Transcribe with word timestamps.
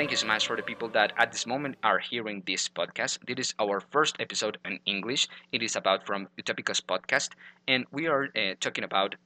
Thank 0.00 0.12
you 0.12 0.16
so 0.16 0.28
much 0.28 0.46
for 0.46 0.56
the 0.56 0.62
people 0.62 0.88
that 0.96 1.12
at 1.18 1.30
this 1.30 1.46
moment 1.46 1.76
are 1.82 1.98
hearing 1.98 2.42
this 2.46 2.70
podcast. 2.70 3.18
This 3.26 3.48
is 3.48 3.54
our 3.58 3.80
first 3.80 4.16
episode 4.18 4.56
in 4.64 4.80
English. 4.86 5.28
It 5.52 5.62
is 5.62 5.76
about 5.76 6.06
from 6.06 6.26
Utopicos 6.38 6.80
podcast, 6.80 7.32
and 7.68 7.84
we 7.92 8.06
are 8.06 8.30
uh, 8.34 8.54
talking 8.60 8.82
about 8.82 9.16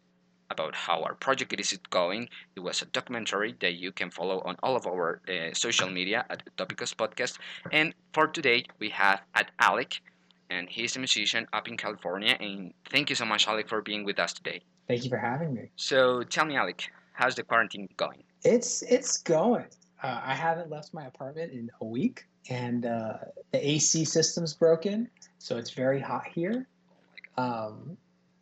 about 0.50 0.75
how 0.75 1.04
our 1.04 1.14
project 1.14 1.54
is 1.61 1.79
going. 1.90 2.29
It 2.57 2.61
was 2.61 2.82
a 2.82 2.86
documentary 2.86 3.54
that 3.61 3.75
you 3.75 3.93
can 3.93 4.11
follow 4.11 4.40
on 4.40 4.57
all 4.64 4.75
of 4.75 4.84
our 4.84 5.21
uh, 5.29 5.54
social 5.54 5.89
media 5.89 6.26
at 6.29 6.43
Utopicos 6.45 6.93
podcast. 6.93 7.38
And 7.70 7.95
for 8.12 8.27
today, 8.27 8.64
we 8.80 8.88
have 8.88 9.20
at 9.36 9.52
Alec, 9.61 10.00
and 10.50 10.68
he's 10.68 10.96
a 10.96 10.98
musician 10.98 11.46
up 11.52 11.68
in 11.68 11.77
California. 11.77 12.36
And 12.41 12.75
thank 12.91 13.11
you 13.11 13.14
so 13.14 13.25
much, 13.25 13.46
Alec, 13.46 13.68
for 13.68 13.80
being 13.80 14.02
with 14.02 14.18
us 14.18 14.32
today. 14.32 14.61
Thank 14.88 15.04
you 15.04 15.11
for 15.11 15.18
having 15.18 15.54
me. 15.54 15.71
So 15.77 16.25
tell 16.25 16.44
me, 16.46 16.57
Alec, 16.57 16.91
how's 17.13 17.36
the 17.36 17.44
quarantine 17.44 17.88
going? 17.96 18.25
It's 18.43 18.82
it's 18.82 19.18
going. 19.18 19.66
Uh, 20.04 20.21
I 20.22 20.35
haven't 20.35 20.68
left 20.68 20.93
my 20.93 21.07
apartment 21.07 21.50
in 21.53 21.71
a 21.81 21.85
week, 21.86 22.26
and 22.50 22.85
uh, 22.85 23.14
the 23.53 23.68
AC 23.71 24.04
system's 24.04 24.53
broken, 24.53 25.08
so 25.39 25.57
it's 25.57 25.71
very 25.71 25.99
hot 25.99 26.27
here. 26.27 26.67
Um, 27.39 27.96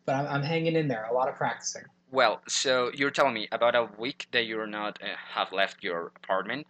but 0.05 0.15
I'm, 0.15 0.27
I'm 0.27 0.43
hanging 0.43 0.75
in 0.75 0.89
there. 0.89 1.05
A 1.09 1.13
lot 1.13 1.29
of 1.29 1.35
practicing. 1.35 1.83
Well, 2.11 2.41
so 2.49 2.91
you're 2.93 3.11
telling 3.11 3.33
me 3.33 3.47
about 3.53 3.75
a 3.75 3.87
week 3.97 4.27
that 4.33 4.45
you're 4.45 4.67
not 4.67 4.99
uh, 5.01 5.15
have 5.35 5.53
left 5.53 5.85
your 5.85 6.11
apartment. 6.17 6.67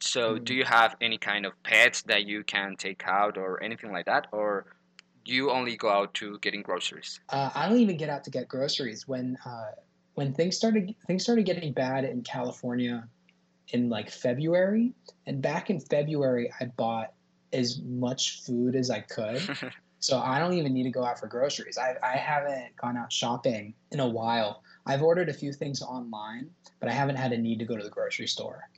So 0.00 0.34
Mm. 0.34 0.44
do 0.44 0.54
you 0.54 0.64
have 0.64 0.94
any 1.00 1.16
kind 1.16 1.46
of 1.46 1.52
pets 1.62 2.02
that 2.02 2.26
you 2.26 2.44
can 2.44 2.76
take 2.76 3.02
out 3.06 3.38
or 3.38 3.62
anything 3.62 3.92
like 3.92 4.04
that, 4.04 4.26
or 4.30 4.66
you 5.24 5.50
only 5.52 5.74
go 5.74 5.88
out 5.88 6.12
to 6.20 6.38
getting 6.40 6.60
groceries? 6.60 7.18
Uh, 7.30 7.48
I 7.54 7.66
don't 7.66 7.78
even 7.78 7.96
get 7.96 8.10
out 8.10 8.24
to 8.24 8.30
get 8.30 8.46
groceries 8.48 9.08
when 9.08 9.38
uh, 9.46 9.70
when 10.16 10.34
things 10.34 10.54
started 10.54 10.94
things 11.06 11.22
started 11.22 11.46
getting 11.46 11.72
bad 11.72 12.04
in 12.04 12.20
California 12.22 13.08
in 13.68 13.88
like 13.88 14.10
February. 14.10 14.92
And 15.26 15.40
back 15.40 15.70
in 15.70 15.80
February, 15.80 16.52
I 16.60 16.66
bought 16.66 17.12
as 17.52 17.80
much 17.82 18.42
food 18.42 18.74
as 18.76 18.90
I 18.90 19.00
could. 19.00 19.42
So 20.04 20.18
I 20.18 20.38
don't 20.38 20.52
even 20.52 20.74
need 20.74 20.82
to 20.82 20.90
go 20.90 21.02
out 21.02 21.18
for 21.18 21.26
groceries. 21.28 21.78
I, 21.78 21.94
I 22.02 22.18
haven't 22.18 22.76
gone 22.76 22.98
out 22.98 23.10
shopping 23.10 23.72
in 23.90 24.00
a 24.00 24.06
while. 24.06 24.62
I've 24.84 25.02
ordered 25.02 25.30
a 25.30 25.32
few 25.32 25.50
things 25.50 25.80
online, 25.80 26.50
but 26.78 26.90
I 26.90 26.92
haven't 26.92 27.16
had 27.16 27.32
a 27.32 27.38
need 27.38 27.58
to 27.60 27.64
go 27.64 27.74
to 27.74 27.82
the 27.82 27.88
grocery 27.88 28.26
store. 28.26 28.68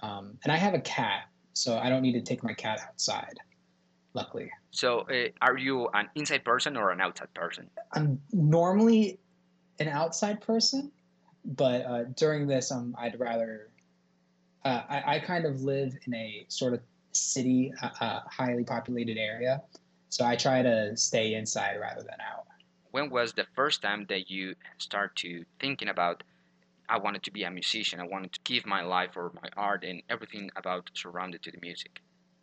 Um, 0.00 0.38
and 0.44 0.52
I 0.52 0.56
have 0.56 0.74
a 0.74 0.80
cat, 0.80 1.24
so 1.54 1.76
I 1.76 1.88
don't 1.88 2.02
need 2.02 2.12
to 2.12 2.20
take 2.20 2.44
my 2.44 2.54
cat 2.54 2.78
outside, 2.86 3.36
luckily. 4.14 4.48
so 4.70 5.00
uh, 5.10 5.30
are 5.42 5.58
you 5.58 5.88
an 5.92 6.08
inside 6.14 6.44
person 6.44 6.76
or 6.76 6.92
an 6.92 7.00
outside 7.00 7.34
person? 7.34 7.68
I'm 7.92 8.20
normally 8.32 9.18
an 9.80 9.88
outside 9.88 10.40
person, 10.40 10.92
but 11.44 11.84
uh, 11.84 12.04
during 12.16 12.46
this, 12.46 12.70
um, 12.70 12.94
I'd 12.96 13.18
rather. 13.18 13.69
Uh, 14.64 14.82
I, 14.88 15.16
I 15.16 15.18
kind 15.20 15.46
of 15.46 15.62
live 15.62 15.94
in 16.06 16.14
a 16.14 16.44
sort 16.48 16.74
of 16.74 16.80
city, 17.12 17.72
uh, 17.82 17.88
uh, 18.00 18.20
highly 18.26 18.64
populated 18.64 19.16
area, 19.18 19.62
so 20.10 20.24
I 20.24 20.36
try 20.36 20.62
to 20.62 20.96
stay 20.96 21.34
inside 21.34 21.78
rather 21.80 22.02
than 22.02 22.18
out. 22.20 22.46
When 22.90 23.08
was 23.08 23.32
the 23.32 23.46
first 23.54 23.82
time 23.82 24.06
that 24.08 24.28
you 24.28 24.54
start 24.78 25.16
to 25.16 25.44
thinking 25.60 25.88
about 25.88 26.22
I 26.90 26.98
wanted 26.98 27.22
to 27.22 27.30
be 27.30 27.44
a 27.44 27.50
musician. 27.50 28.00
I 28.00 28.06
wanted 28.06 28.32
to 28.32 28.40
give 28.42 28.66
my 28.66 28.82
life 28.82 29.16
or 29.16 29.30
my 29.34 29.48
art 29.56 29.84
and 29.84 30.02
everything 30.10 30.50
about 30.56 30.90
surrounded 30.92 31.40
to 31.44 31.52
the 31.52 31.58
music. 31.62 32.02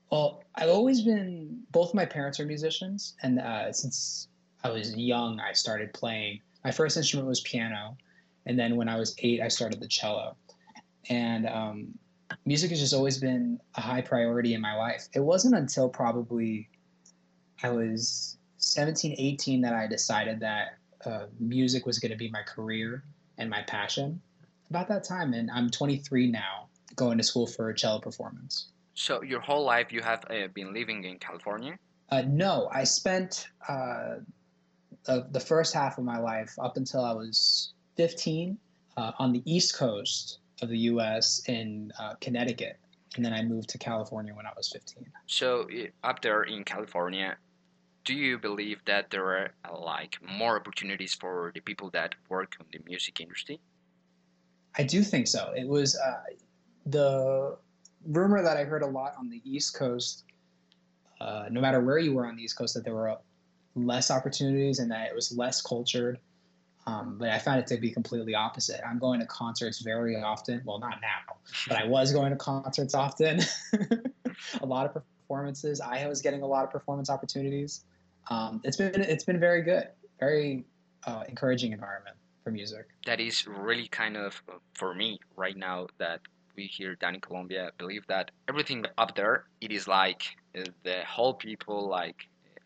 Well, 0.10 0.42
I've 0.56 0.70
always 0.70 1.02
been. 1.02 1.64
Both 1.72 1.94
my 1.94 2.06
parents 2.06 2.40
are 2.40 2.45
musicians, 2.45 3.16
and 3.23 3.40
uh, 3.40 3.73
since 3.73 4.30
I 4.64 4.70
was 4.70 4.95
young, 4.95 5.42
I 5.42 5.52
started 5.52 5.94
playing. 5.94 6.40
My 6.64 6.72
first 6.72 6.95
instrument 6.95 7.28
was 7.28 7.42
piano, 7.42 7.98
and 8.45 8.58
then 8.58 8.78
when 8.78 8.88
I 8.88 8.95
was 8.95 9.16
eight, 9.20 9.42
I 9.42 9.50
started 9.50 9.82
the 9.82 9.88
cello. 9.88 10.38
And 11.10 11.45
um, 11.45 12.00
music 12.45 12.70
has 12.72 12.80
just 12.80 12.94
always 12.94 13.17
been 13.17 13.60
a 13.76 13.82
high 13.82 14.02
priority 14.02 14.54
in 14.54 14.61
my 14.61 14.76
life. 14.76 15.08
It 15.14 15.20
wasn't 15.20 15.55
until 15.55 15.89
probably 15.89 16.70
I 17.64 17.70
was 17.70 18.38
17, 18.58 19.15
18 19.17 19.61
that 19.61 19.73
I 19.73 19.88
decided 19.88 20.39
that 20.42 20.77
uh, 21.05 21.26
music 21.39 21.86
was 21.86 21.99
going 21.99 22.11
to 22.11 22.17
be 22.17 22.30
my 22.30 22.43
career 22.43 23.04
and 23.37 23.49
my 23.49 23.61
passion. 23.64 24.21
About 24.70 24.87
that 24.89 25.04
time, 25.04 25.33
and 25.33 25.49
I'm 25.49 25.70
23 25.70 26.30
now, 26.30 26.67
going 26.95 27.17
to 27.17 27.23
school 27.23 27.48
for 27.48 27.71
cello 27.73 27.99
performance. 27.99 28.71
So 28.95 29.21
your 29.21 29.39
whole 29.39 29.64
life 29.64 29.93
you 29.93 30.02
have 30.02 30.26
uh, 30.30 30.48
been 30.54 30.73
living 30.73 31.04
in 31.04 31.20
California. 31.20 31.77
Uh, 32.10 32.23
no, 32.27 32.70
I 32.71 32.83
spent 32.83 33.48
uh, 33.70 34.16
uh, 35.08 35.21
the 35.32 35.39
first 35.39 35.73
half 35.73 35.98
of 35.98 36.04
my 36.04 36.17
life 36.17 36.54
up 36.60 36.77
until 36.77 37.05
I 37.05 37.14
was 37.14 37.73
15 37.95 38.58
uh, 38.98 39.11
on 39.20 39.32
the 39.32 39.42
East 39.45 39.77
Coast 39.77 40.39
of 40.62 40.70
the 40.70 40.78
U.S. 40.92 41.42
in 41.48 41.92
uh, 42.00 42.14
Connecticut, 42.22 42.78
and 43.16 43.23
then 43.23 43.34
I 43.34 43.44
moved 43.44 43.70
to 43.70 43.78
California 43.78 44.34
when 44.34 44.45
I 44.45 44.52
was 44.56 44.70
15. 44.70 45.06
So 45.28 45.68
up 46.04 46.22
there 46.22 46.44
in 46.44 46.64
California, 46.64 47.38
do 48.06 48.14
you 48.14 48.38
believe 48.38 48.80
that 48.86 49.10
there 49.10 49.26
are 49.26 49.50
uh, 49.70 49.78
like 49.80 50.17
more 50.22 50.56
opportunities 50.58 51.14
for 51.14 51.52
the 51.54 51.60
people 51.60 51.90
that 51.92 52.16
work 52.30 52.56
in 52.60 52.66
the 52.72 52.80
music 52.88 53.20
industry? 53.20 53.60
I 54.78 54.84
do 54.84 55.04
think 55.04 55.28
so. 55.28 55.54
It 55.56 55.67
was 55.67 55.98
uh, 55.98 56.22
the 56.86 57.58
rumor 58.06 58.42
that 58.42 58.58
I 58.58 58.64
heard 58.64 58.84
a 58.84 58.88
lot 58.88 59.14
on 59.20 59.30
the 59.30 59.42
East 59.44 59.76
Coast. 59.76 60.23
Uh, 61.20 61.46
no 61.50 61.60
matter 61.60 61.82
where 61.82 61.98
you 61.98 62.14
were 62.14 62.26
on 62.26 62.36
the 62.36 62.44
East 62.44 62.58
Coast, 62.58 62.76
that 62.76 62.84
there 62.84 62.94
were 62.94 63.17
less 63.76 64.12
opportunities 64.12 64.80
and 64.80 64.92
that 64.92 65.08
it 65.08 65.16
was 65.16 65.36
less 65.36 65.62
cultured. 65.62 66.20
Um, 66.87 67.17
but 67.20 67.30
I 67.30 67.37
found 67.37 67.59
it 67.59 67.67
to 67.67 67.77
be 67.77 67.92
completely 67.92 68.33
opposite. 68.33 68.80
I'm 68.87 68.98
going 68.98 69.20
to 69.20 69.25
concerts 69.25 69.80
very 69.81 70.15
often. 70.15 70.61
Well, 70.65 70.80
not 70.80 71.02
now, 71.02 71.36
but 71.67 71.77
I 71.77 71.86
was 71.86 72.14
going 72.14 72.31
to 72.31 72.37
concerts 72.37 72.95
often. 72.95 73.42
a 74.61 74.65
lot 74.65 74.86
of 74.86 74.93
performances. 74.93 75.81
I 75.81 76.08
was 76.08 76.21
getting 76.21 76.42
a 76.42 76.48
lot 76.48 76.64
of 76.64 76.71
performance 76.71 77.09
opportunities. 77.09 77.83
Um, 78.30 78.61
it's 78.64 78.77
been 78.77 79.02
it's 79.02 79.25
been 79.25 79.39
very 79.39 79.61
good, 79.61 79.89
very 80.20 80.65
uh, 81.05 81.23
encouraging 81.27 81.73
environment 81.73 82.15
for 82.43 82.52
music. 82.52 82.87
That 83.05 83.19
is 83.19 83.45
really 83.45 83.89
kind 83.89 84.15
of 84.15 84.42
uh, 84.49 84.55
for 84.73 84.95
me 84.95 85.19
right 85.36 85.58
now 85.58 85.87
that 85.99 86.21
we 86.55 86.67
here 86.67 86.95
down 86.95 87.15
in 87.15 87.21
Colombia 87.21 87.71
believe 87.77 88.04
that 88.08 88.31
everything 88.48 88.86
up 88.98 89.15
there 89.15 89.45
it 89.61 89.71
is 89.71 89.87
like 89.87 90.23
uh, 90.58 90.64
the 90.83 91.02
whole 91.05 91.33
people 91.33 91.87
like 91.87 92.15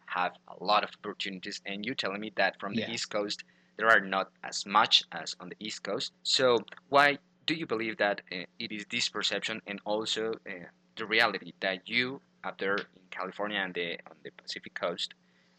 have 0.06 0.34
a 0.48 0.64
lot 0.64 0.84
of 0.84 0.90
opportunities 1.04 1.60
and 1.66 1.86
you 1.86 1.96
telling 1.96 2.22
me 2.22 2.32
that 2.36 2.60
from 2.60 2.74
the 2.74 2.82
Yeah. 2.82 2.92
east 2.92 3.10
coast 3.10 3.44
there 3.82 3.90
are 3.90 4.00
not 4.00 4.30
as 4.44 4.66
much 4.66 5.04
as 5.12 5.36
on 5.40 5.50
the 5.50 5.56
east 5.60 5.84
coast 5.84 6.14
so 6.24 6.60
why 6.90 7.18
do 7.48 7.54
you 7.56 7.66
believe 7.66 7.98
that 7.98 8.22
uh, 8.32 8.46
it 8.60 8.72
is 8.72 8.86
this 8.92 9.10
perception 9.10 9.60
and 9.68 9.82
also 9.86 10.32
uh, 10.48 10.52
the 10.98 11.06
reality 11.06 11.52
that 11.60 11.90
you 11.90 12.22
up 12.44 12.58
there 12.60 12.78
in 12.78 13.06
california 13.10 13.60
and 13.60 13.74
the 13.74 13.94
on 14.10 14.16
the 14.24 14.32
pacific 14.42 14.74
coast 14.76 15.16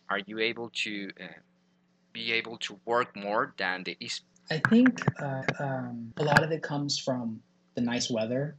are 0.08 0.20
you 0.26 0.38
able 0.38 0.70
to 0.84 1.10
uh, 1.20 1.24
be 2.12 2.32
able 2.32 2.56
to 2.58 2.78
work 2.84 3.16
more 3.16 3.54
than 3.58 3.82
the 3.84 3.96
east 3.98 4.22
I 4.50 4.60
think 4.68 5.00
uh, 5.20 5.42
um, 5.60 6.12
a 6.16 6.24
lot 6.24 6.42
of 6.42 6.50
it 6.50 6.62
comes 6.62 6.98
from 6.98 7.40
the 7.74 7.80
nice 7.80 8.10
weather. 8.10 8.56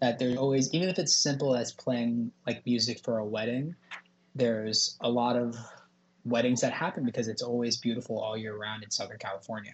That 0.00 0.18
there's 0.18 0.36
always, 0.36 0.72
even 0.74 0.88
if 0.88 0.98
it's 0.98 1.14
simple 1.14 1.54
as 1.54 1.70
playing 1.72 2.32
like 2.44 2.66
music 2.66 2.98
for 3.04 3.18
a 3.18 3.24
wedding, 3.24 3.76
there's 4.34 4.96
a 5.00 5.08
lot 5.08 5.36
of 5.36 5.56
weddings 6.24 6.60
that 6.60 6.72
happen 6.72 7.04
because 7.04 7.28
it's 7.28 7.42
always 7.42 7.76
beautiful 7.76 8.20
all 8.20 8.36
year 8.36 8.56
round 8.56 8.82
in 8.82 8.90
Southern 8.90 9.18
California. 9.18 9.72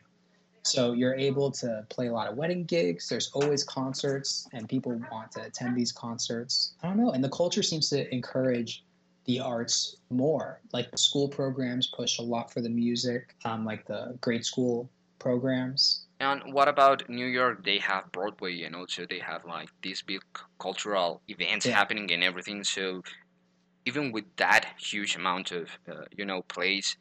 So 0.63 0.93
you're 0.93 1.15
able 1.15 1.51
to 1.53 1.87
play 1.89 2.09
a 2.09 2.13
lot 2.13 2.29
of 2.29 2.37
wedding 2.37 2.65
gigs. 2.65 3.09
There's 3.09 3.31
always 3.33 3.65
concerts, 3.65 4.49
and 4.53 4.69
people 4.69 5.01
want 5.11 5.33
to 5.33 5.45
attend 5.45 5.77
these 5.77 5.93
concerts. 5.93 6.75
I 6.83 6.89
don't 6.89 6.99
know, 6.99 7.13
and 7.13 7.25
the 7.25 7.31
culture 7.31 7.63
seems 7.63 7.89
to 7.91 8.13
encourage 8.13 8.85
the 9.25 9.41
arts 9.41 9.97
more. 10.11 10.61
Like 10.73 10.91
the 10.91 10.99
school 10.99 11.29
programs 11.29 11.87
push 11.87 12.19
a 12.19 12.23
lot 12.23 12.53
for 12.53 12.61
the 12.61 12.69
music, 12.69 13.35
um, 13.45 13.65
like 13.65 13.87
the 13.87 14.17
grade 14.21 14.45
school 14.45 14.91
programs. 15.19 16.05
And 16.21 16.53
what 16.53 16.67
about 16.69 17.09
New 17.09 17.27
York? 17.27 17.65
They 17.65 17.79
have 17.79 18.11
Broadway 18.11 18.63
and 18.63 18.75
also 18.75 19.07
they 19.09 19.21
have 19.21 19.45
like 19.45 19.69
these 19.83 20.03
big 20.03 20.23
cultural 20.59 21.23
events 21.29 21.67
Yeah. 21.67 21.77
happening 21.77 22.11
and 22.11 22.25
everything. 22.25 22.65
So 22.65 23.03
even 23.89 24.13
with 24.13 24.25
that 24.37 24.65
huge 24.79 25.17
amount 25.17 25.51
of 25.51 25.65
uh, 25.91 26.05
you 26.19 26.27
know 26.31 26.43
plays 26.43 26.97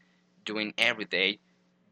doing 0.45 0.74
every 0.78 1.06
day, 1.19 1.39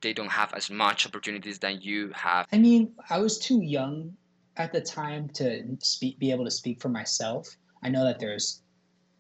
they 0.01 0.13
don't 0.13 0.31
have 0.42 0.53
as 0.53 0.69
much 0.69 1.06
opportunities 1.06 1.59
than 1.59 1.81
you 1.81 2.12
have. 2.15 2.47
I 2.53 2.57
mean, 2.57 2.94
I 3.09 3.18
was 3.19 3.38
too 3.38 3.62
young 3.62 4.15
at 4.57 4.71
the 4.71 4.81
time 4.81 5.27
to 5.39 5.47
speak, 5.80 6.18
be 6.18 6.31
able 6.31 6.45
to 6.45 6.56
speak 6.62 6.81
for 6.81 6.89
myself. 6.89 7.45
I 7.83 7.89
know 7.89 8.06
that 8.06 8.19
there's 8.19 8.62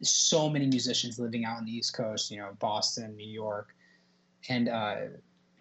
so 0.01 0.49
many 0.49 0.67
musicians 0.67 1.19
living 1.19 1.43
out 1.45 1.57
on 1.57 1.65
the 1.65 1.75
East 1.79 1.93
Coast, 1.93 2.31
you 2.31 2.37
know, 2.37 2.51
Boston, 2.59 3.15
New 3.15 3.31
York, 3.43 3.75
and 4.47 4.69
uh, 4.69 4.95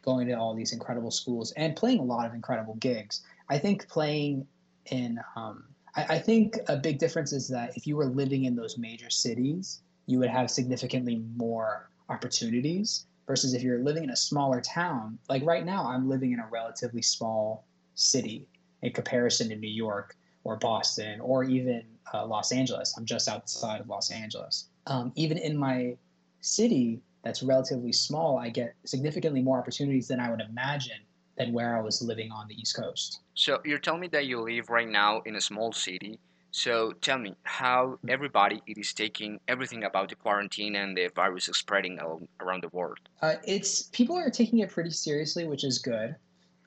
going 0.02 0.28
to 0.28 0.34
all 0.34 0.54
these 0.54 0.72
incredible 0.72 1.10
schools 1.10 1.52
and 1.56 1.74
playing 1.74 1.98
a 1.98 2.04
lot 2.04 2.26
of 2.26 2.34
incredible 2.34 2.74
gigs. 2.76 3.22
I 3.48 3.58
think 3.58 3.88
playing 3.88 4.46
in, 4.86 5.18
um, 5.34 5.64
I, 5.96 6.02
I 6.16 6.18
think 6.18 6.58
a 6.68 6.76
big 6.76 6.98
difference 6.98 7.32
is 7.32 7.48
that 7.48 7.76
if 7.76 7.86
you 7.86 7.96
were 7.96 8.06
living 8.06 8.44
in 8.44 8.54
those 8.54 8.78
major 8.78 9.10
cities, 9.10 9.80
you 10.06 10.18
would 10.18 10.30
have 10.30 10.50
significantly 10.50 11.22
more 11.36 11.88
opportunities 12.08 13.06
versus 13.26 13.54
if 13.54 13.62
you're 13.62 13.82
living 13.82 14.04
in 14.04 14.10
a 14.10 14.16
smaller 14.16 14.60
town. 14.60 15.18
Like 15.28 15.44
right 15.44 15.64
now, 15.64 15.86
I'm 15.86 16.08
living 16.08 16.32
in 16.32 16.40
a 16.40 16.46
relatively 16.50 17.02
small 17.02 17.64
city 17.94 18.46
in 18.82 18.92
comparison 18.92 19.48
to 19.48 19.56
New 19.56 19.70
York 19.70 20.16
or 20.44 20.56
Boston 20.56 21.20
or 21.20 21.44
even 21.44 21.82
uh, 22.12 22.26
Los 22.26 22.52
Angeles. 22.52 22.94
I'm 22.98 23.06
just 23.06 23.28
outside 23.28 23.80
of 23.80 23.88
Los 23.88 24.10
Angeles. 24.10 24.68
Um, 24.86 25.12
even 25.14 25.38
in 25.38 25.56
my 25.56 25.96
city, 26.40 27.00
that's 27.22 27.42
relatively 27.42 27.92
small, 27.92 28.38
I 28.38 28.50
get 28.50 28.74
significantly 28.84 29.40
more 29.40 29.58
opportunities 29.58 30.08
than 30.08 30.20
I 30.20 30.30
would 30.30 30.42
imagine 30.42 30.98
than 31.38 31.52
where 31.52 31.76
I 31.76 31.80
was 31.80 32.02
living 32.02 32.30
on 32.30 32.46
the 32.46 32.54
East 32.54 32.76
Coast. 32.76 33.20
So 33.34 33.60
you're 33.64 33.78
telling 33.78 34.02
me 34.02 34.08
that 34.08 34.26
you 34.26 34.40
live 34.40 34.68
right 34.68 34.88
now 34.88 35.22
in 35.22 35.34
a 35.34 35.40
small 35.40 35.72
city. 35.72 36.20
So 36.54 36.92
tell 37.00 37.18
me 37.18 37.34
how 37.42 37.98
everybody 38.08 38.62
it 38.68 38.78
is 38.78 38.92
taking 38.92 39.40
everything 39.48 39.82
about 39.82 40.08
the 40.08 40.14
quarantine 40.14 40.76
and 40.76 40.96
the 40.96 41.08
virus 41.08 41.48
is 41.48 41.56
spreading 41.56 41.98
around 42.40 42.62
the 42.62 42.68
world. 42.68 43.00
Uh, 43.20 43.34
it's 43.44 43.82
people 43.90 44.16
are 44.16 44.30
taking 44.30 44.60
it 44.60 44.70
pretty 44.70 44.90
seriously, 44.90 45.48
which 45.48 45.64
is 45.64 45.80
good. 45.80 46.14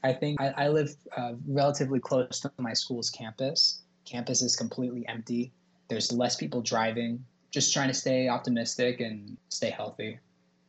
I 0.03 0.11
think 0.11 0.41
I, 0.41 0.49
I 0.57 0.67
live 0.67 0.93
uh, 1.15 1.35
relatively 1.47 2.01
close 2.01 2.41
to 2.41 2.51
my 2.57 2.73
school's 2.73 3.09
campus. 3.09 3.83
Campus 4.03 4.41
is 4.41 4.57
completely 4.57 5.07
empty. 5.07 5.53
There's 5.87 6.11
less 6.11 6.35
people 6.35 6.61
driving. 6.61 7.23
Just 7.51 7.71
trying 7.71 7.87
to 7.87 7.93
stay 7.93 8.27
optimistic 8.27 8.99
and 8.99 9.37
stay 9.47 9.69
healthy. 9.69 10.19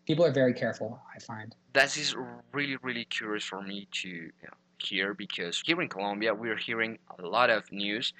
People 0.06 0.24
are 0.26 0.32
very 0.32 0.54
careful. 0.54 1.00
I 1.12 1.18
find 1.18 1.56
that 1.72 1.96
is 1.96 2.14
really 2.52 2.76
really 2.82 3.06
curious 3.06 3.42
for 3.42 3.62
me 3.62 3.88
to 3.90 4.08
you 4.08 4.30
know, 4.44 4.56
hear 4.78 5.12
because 5.12 5.60
here 5.66 5.82
in 5.82 5.88
Colombia 5.88 6.32
we're 6.32 6.56
hearing 6.56 7.00
a 7.18 7.26
lot 7.26 7.50
of 7.50 7.70
news 7.72 8.12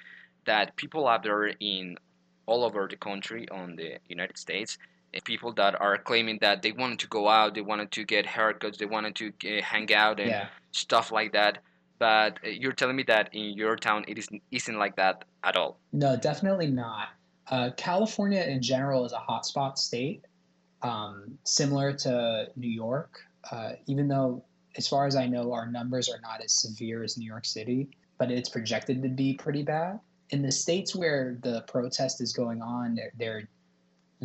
that 0.45 0.75
people 0.75 1.07
out 1.07 1.23
there 1.23 1.47
in 1.59 1.97
all 2.45 2.63
over 2.63 2.87
the 2.89 2.97
country 2.97 3.47
on 3.49 3.75
the 3.75 3.97
United 4.07 4.37
States 4.37 4.77
eh, 5.13 5.19
people 5.23 5.53
that 5.53 5.79
are 5.79 5.97
claiming 5.97 6.39
that 6.41 6.61
they 6.61 6.71
wanted 6.71 6.99
to 6.99 7.07
go 7.07 7.27
out 7.29 7.53
they 7.53 7.61
wanted 7.61 7.91
to 7.91 8.03
get 8.03 8.25
haircuts 8.25 8.77
they 8.77 8.85
wanted 8.85 9.15
to 9.15 9.31
get, 9.39 9.63
hang 9.63 9.93
out 9.93 10.19
and 10.19 10.29
yeah. 10.29 10.47
stuff 10.71 11.11
like 11.11 11.33
that. 11.33 11.59
But 11.99 12.39
eh, 12.43 12.49
you're 12.61 12.73
telling 12.73 12.95
me 12.95 13.03
that 13.03 13.29
in 13.33 13.57
your 13.57 13.75
town 13.75 14.05
it 14.07 14.17
isn't, 14.17 14.41
isn't 14.51 14.77
like 14.77 14.95
that 14.95 15.25
at 15.43 15.55
all? 15.55 15.77
No 15.93 16.17
definitely 16.17 16.67
not. 16.67 17.09
Uh, 17.49 17.71
california 17.77 18.41
in 18.43 18.61
general 18.61 19.05
is 19.05 19.13
a 19.13 19.23
hotspot 19.29 19.77
state 19.77 20.25
um, 20.81 21.37
similar 21.43 21.93
to 21.93 22.47
new 22.55 22.69
york. 22.69 23.19
Uh, 23.51 23.71
even 23.87 24.07
though 24.07 24.43
as 24.75 24.87
far 24.87 25.05
as 25.07 25.15
i 25.15 25.25
know 25.25 25.51
our 25.53 25.67
numbers 25.67 26.09
are 26.09 26.19
not 26.21 26.41
as 26.43 26.51
severe 26.51 27.03
as 27.03 27.17
new 27.17 27.25
york 27.25 27.45
city 27.45 27.89
but 28.17 28.29
it's 28.29 28.49
projected 28.49 29.01
to 29.01 29.09
be 29.09 29.33
pretty 29.33 29.63
bad 29.63 29.99
in 30.29 30.41
the 30.41 30.51
states 30.51 30.95
where 30.95 31.37
the 31.41 31.61
protest 31.67 32.21
is 32.21 32.33
going 32.33 32.61
on, 32.61 32.95
they're, 32.95 33.11
they're 33.17 33.49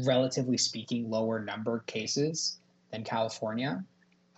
relatively 0.05 0.59
speaking 0.59 1.09
lower 1.09 1.41
number 1.41 1.81
cases 1.87 2.59
than 2.91 3.05
California. 3.05 3.83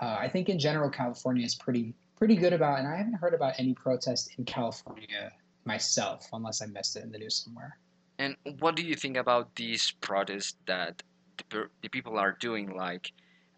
Uh, 0.01 0.17
I 0.21 0.29
think 0.29 0.49
in 0.49 0.59
general 0.59 0.91
California 0.91 1.45
is 1.45 1.55
pretty 1.55 1.95
pretty 2.17 2.37
good 2.37 2.53
about, 2.53 2.79
and 2.79 2.89
I 2.89 2.97
haven't 2.97 3.15
heard 3.15 3.35
about 3.35 3.55
any 3.59 3.75
protest 3.75 4.31
in 4.39 4.45
California 4.45 5.31
myself, 5.65 6.29
unless 6.33 6.63
I 6.63 6.67
missed 6.67 6.97
it 6.97 7.05
in 7.05 7.13
the 7.13 7.19
news 7.19 7.37
somewhere. 7.45 7.79
And 8.19 8.37
what 8.61 8.75
do 8.77 8.83
you 8.83 8.95
think 8.95 9.19
about 9.19 9.55
these 9.55 9.93
protests 10.01 10.57
that 10.67 11.03
the, 11.51 11.67
the 11.83 11.89
people 11.89 12.19
are 12.19 12.33
doing, 12.41 12.75
like 12.75 13.13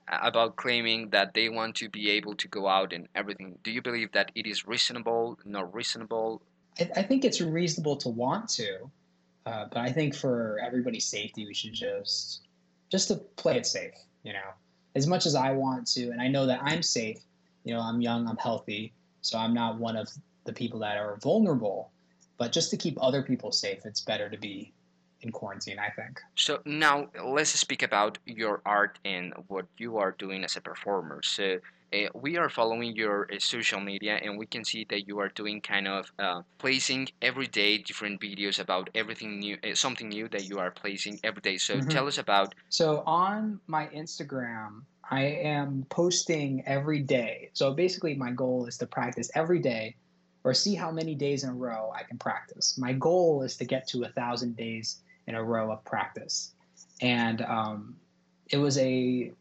about 0.08 0.56
claiming 0.56 1.10
that 1.10 1.34
they 1.34 1.48
want 1.48 1.76
to 1.76 1.88
be 1.88 2.10
able 2.10 2.34
to 2.34 2.48
go 2.48 2.66
out 2.66 2.92
and 2.92 3.06
everything? 3.14 3.56
Do 3.62 3.70
you 3.70 3.80
believe 3.80 4.10
that 4.12 4.32
it 4.34 4.46
is 4.46 4.66
reasonable, 4.66 5.38
not 5.44 5.72
reasonable? 5.72 6.42
I, 6.78 6.90
I 6.96 7.02
think 7.02 7.24
it's 7.24 7.40
reasonable 7.40 7.96
to 7.96 8.08
want 8.08 8.48
to, 8.50 8.90
uh, 9.46 9.66
but 9.70 9.78
I 9.78 9.90
think 9.90 10.14
for 10.14 10.58
everybody's 10.64 11.06
safety, 11.06 11.46
we 11.46 11.54
should 11.54 11.72
just 11.72 12.42
just 12.90 13.08
to 13.08 13.16
play 13.36 13.56
it 13.56 13.66
safe. 13.66 13.94
You 14.22 14.32
know, 14.32 14.50
as 14.94 15.06
much 15.06 15.26
as 15.26 15.34
I 15.34 15.52
want 15.52 15.86
to, 15.88 16.10
and 16.10 16.20
I 16.20 16.28
know 16.28 16.46
that 16.46 16.60
I'm 16.62 16.82
safe. 16.82 17.18
You 17.64 17.74
know, 17.74 17.80
I'm 17.80 18.00
young, 18.00 18.26
I'm 18.26 18.36
healthy, 18.36 18.92
so 19.20 19.38
I'm 19.38 19.52
not 19.52 19.78
one 19.78 19.96
of 19.96 20.08
the 20.44 20.52
people 20.52 20.80
that 20.80 20.96
are 20.96 21.16
vulnerable. 21.16 21.90
But 22.38 22.52
just 22.52 22.70
to 22.70 22.76
keep 22.76 22.96
other 23.02 23.22
people 23.22 23.52
safe, 23.52 23.84
it's 23.84 24.00
better 24.00 24.30
to 24.30 24.38
be 24.38 24.72
in 25.22 25.32
quarantine, 25.32 25.78
I 25.78 25.90
think. 25.90 26.20
So 26.36 26.60
now 26.64 27.08
let's 27.24 27.50
speak 27.50 27.82
about 27.82 28.18
your 28.24 28.62
art 28.64 28.98
and 29.04 29.34
what 29.48 29.66
you 29.76 29.98
are 29.98 30.12
doing 30.12 30.44
as 30.44 30.56
a 30.56 30.60
performer. 30.60 31.20
So 31.22 31.58
uh, 31.92 32.08
we 32.14 32.36
are 32.36 32.48
following 32.48 32.94
your 32.94 33.28
uh, 33.32 33.36
social 33.38 33.80
media 33.80 34.18
and 34.22 34.38
we 34.38 34.46
can 34.46 34.64
see 34.64 34.86
that 34.90 35.06
you 35.06 35.18
are 35.18 35.28
doing 35.28 35.60
kind 35.60 35.88
of 35.88 36.10
uh, 36.18 36.42
placing 36.58 37.08
every 37.22 37.46
day 37.46 37.78
different 37.78 38.20
videos 38.20 38.58
about 38.60 38.90
everything 38.94 39.38
new 39.38 39.56
uh, 39.64 39.74
something 39.74 40.08
new 40.08 40.28
that 40.28 40.48
you 40.48 40.58
are 40.58 40.70
placing 40.70 41.18
every 41.24 41.40
day. 41.40 41.56
So 41.56 41.76
mm-hmm. 41.76 41.88
tell 41.88 42.06
us 42.06 42.18
about 42.18 42.54
so 42.68 43.02
on 43.06 43.60
my 43.66 43.86
instagram 43.88 44.82
i 45.10 45.22
am 45.22 45.86
posting 45.88 46.62
every 46.66 47.00
day. 47.00 47.50
So 47.54 47.72
basically 47.72 48.14
my 48.14 48.30
goal 48.32 48.66
is 48.66 48.76
to 48.78 48.86
practice 48.86 49.30
every 49.34 49.60
day 49.60 49.96
or 50.44 50.52
see 50.54 50.74
how 50.74 50.90
many 50.90 51.14
days 51.14 51.44
in 51.44 51.50
a 51.50 51.54
row 51.54 51.92
i 51.96 52.02
can 52.02 52.18
practice. 52.18 52.76
My 52.78 52.92
goal 52.92 53.42
is 53.42 53.56
to 53.56 53.64
get 53.64 53.88
to 53.88 54.04
a 54.04 54.08
thousand 54.08 54.56
days 54.56 55.00
in 55.26 55.34
a 55.34 55.42
row 55.42 55.70
of 55.72 55.84
practice. 55.84 56.52
And 57.00 57.42
um, 57.42 57.96
it 58.50 58.56
was 58.56 58.78
a 58.78 59.32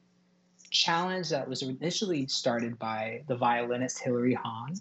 challenge 0.69 1.29
that 1.29 1.47
was 1.47 1.61
initially 1.61 2.27
started 2.27 2.77
by 2.79 3.23
the 3.27 3.35
violinist 3.35 3.99
Hilary 3.99 4.33
Hahn, 4.33 4.73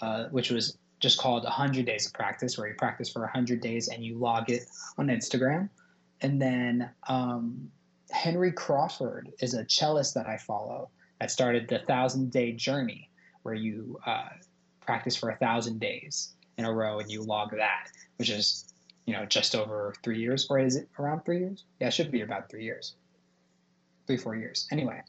uh, 0.00 0.24
which 0.30 0.50
was 0.50 0.78
just 1.00 1.18
called 1.18 1.44
100 1.44 1.86
Days 1.86 2.06
of 2.06 2.12
Practice, 2.12 2.58
where 2.58 2.68
you 2.68 2.74
practice 2.74 3.10
for 3.10 3.22
100 3.22 3.60
days 3.60 3.88
and 3.88 4.04
you 4.04 4.18
log 4.18 4.50
it 4.50 4.64
on 4.98 5.08
Instagram. 5.08 5.68
And 6.20 6.40
then 6.40 6.90
um, 7.08 7.70
Henry 8.10 8.52
Crawford 8.52 9.32
is 9.40 9.54
a 9.54 9.64
cellist 9.64 10.14
that 10.14 10.28
I 10.28 10.36
follow 10.36 10.90
that 11.20 11.30
started 11.30 11.68
the 11.68 11.80
Thousand 11.80 12.30
Day 12.30 12.52
Journey, 12.52 13.08
where 13.42 13.54
you 13.54 13.98
uh, 14.06 14.28
practice 14.80 15.16
for 15.16 15.30
a 15.30 15.36
thousand 15.36 15.80
days 15.80 16.34
in 16.58 16.64
a 16.64 16.72
row 16.72 16.98
and 16.98 17.10
you 17.10 17.22
log 17.22 17.52
that, 17.56 17.88
which 18.16 18.30
is 18.30 18.72
you 19.06 19.14
know 19.14 19.24
just 19.24 19.54
over 19.54 19.94
three 20.02 20.18
years, 20.18 20.46
or 20.50 20.58
is 20.58 20.76
it 20.76 20.88
around 20.98 21.24
three 21.24 21.38
years? 21.38 21.64
Yeah, 21.80 21.88
it 21.88 21.94
should 21.94 22.10
be 22.10 22.20
about 22.20 22.50
three 22.50 22.64
years 22.64 22.94
three, 24.10 24.16
four 24.16 24.34
years. 24.34 24.66
Anyway, 24.72 25.00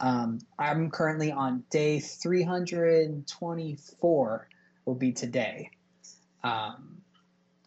um, 0.00 0.40
I'm 0.58 0.90
currently 0.90 1.30
on 1.30 1.62
day 1.70 2.00
324, 2.00 4.48
will 4.84 4.94
be 4.96 5.12
today. 5.12 5.70
Um, 6.42 7.00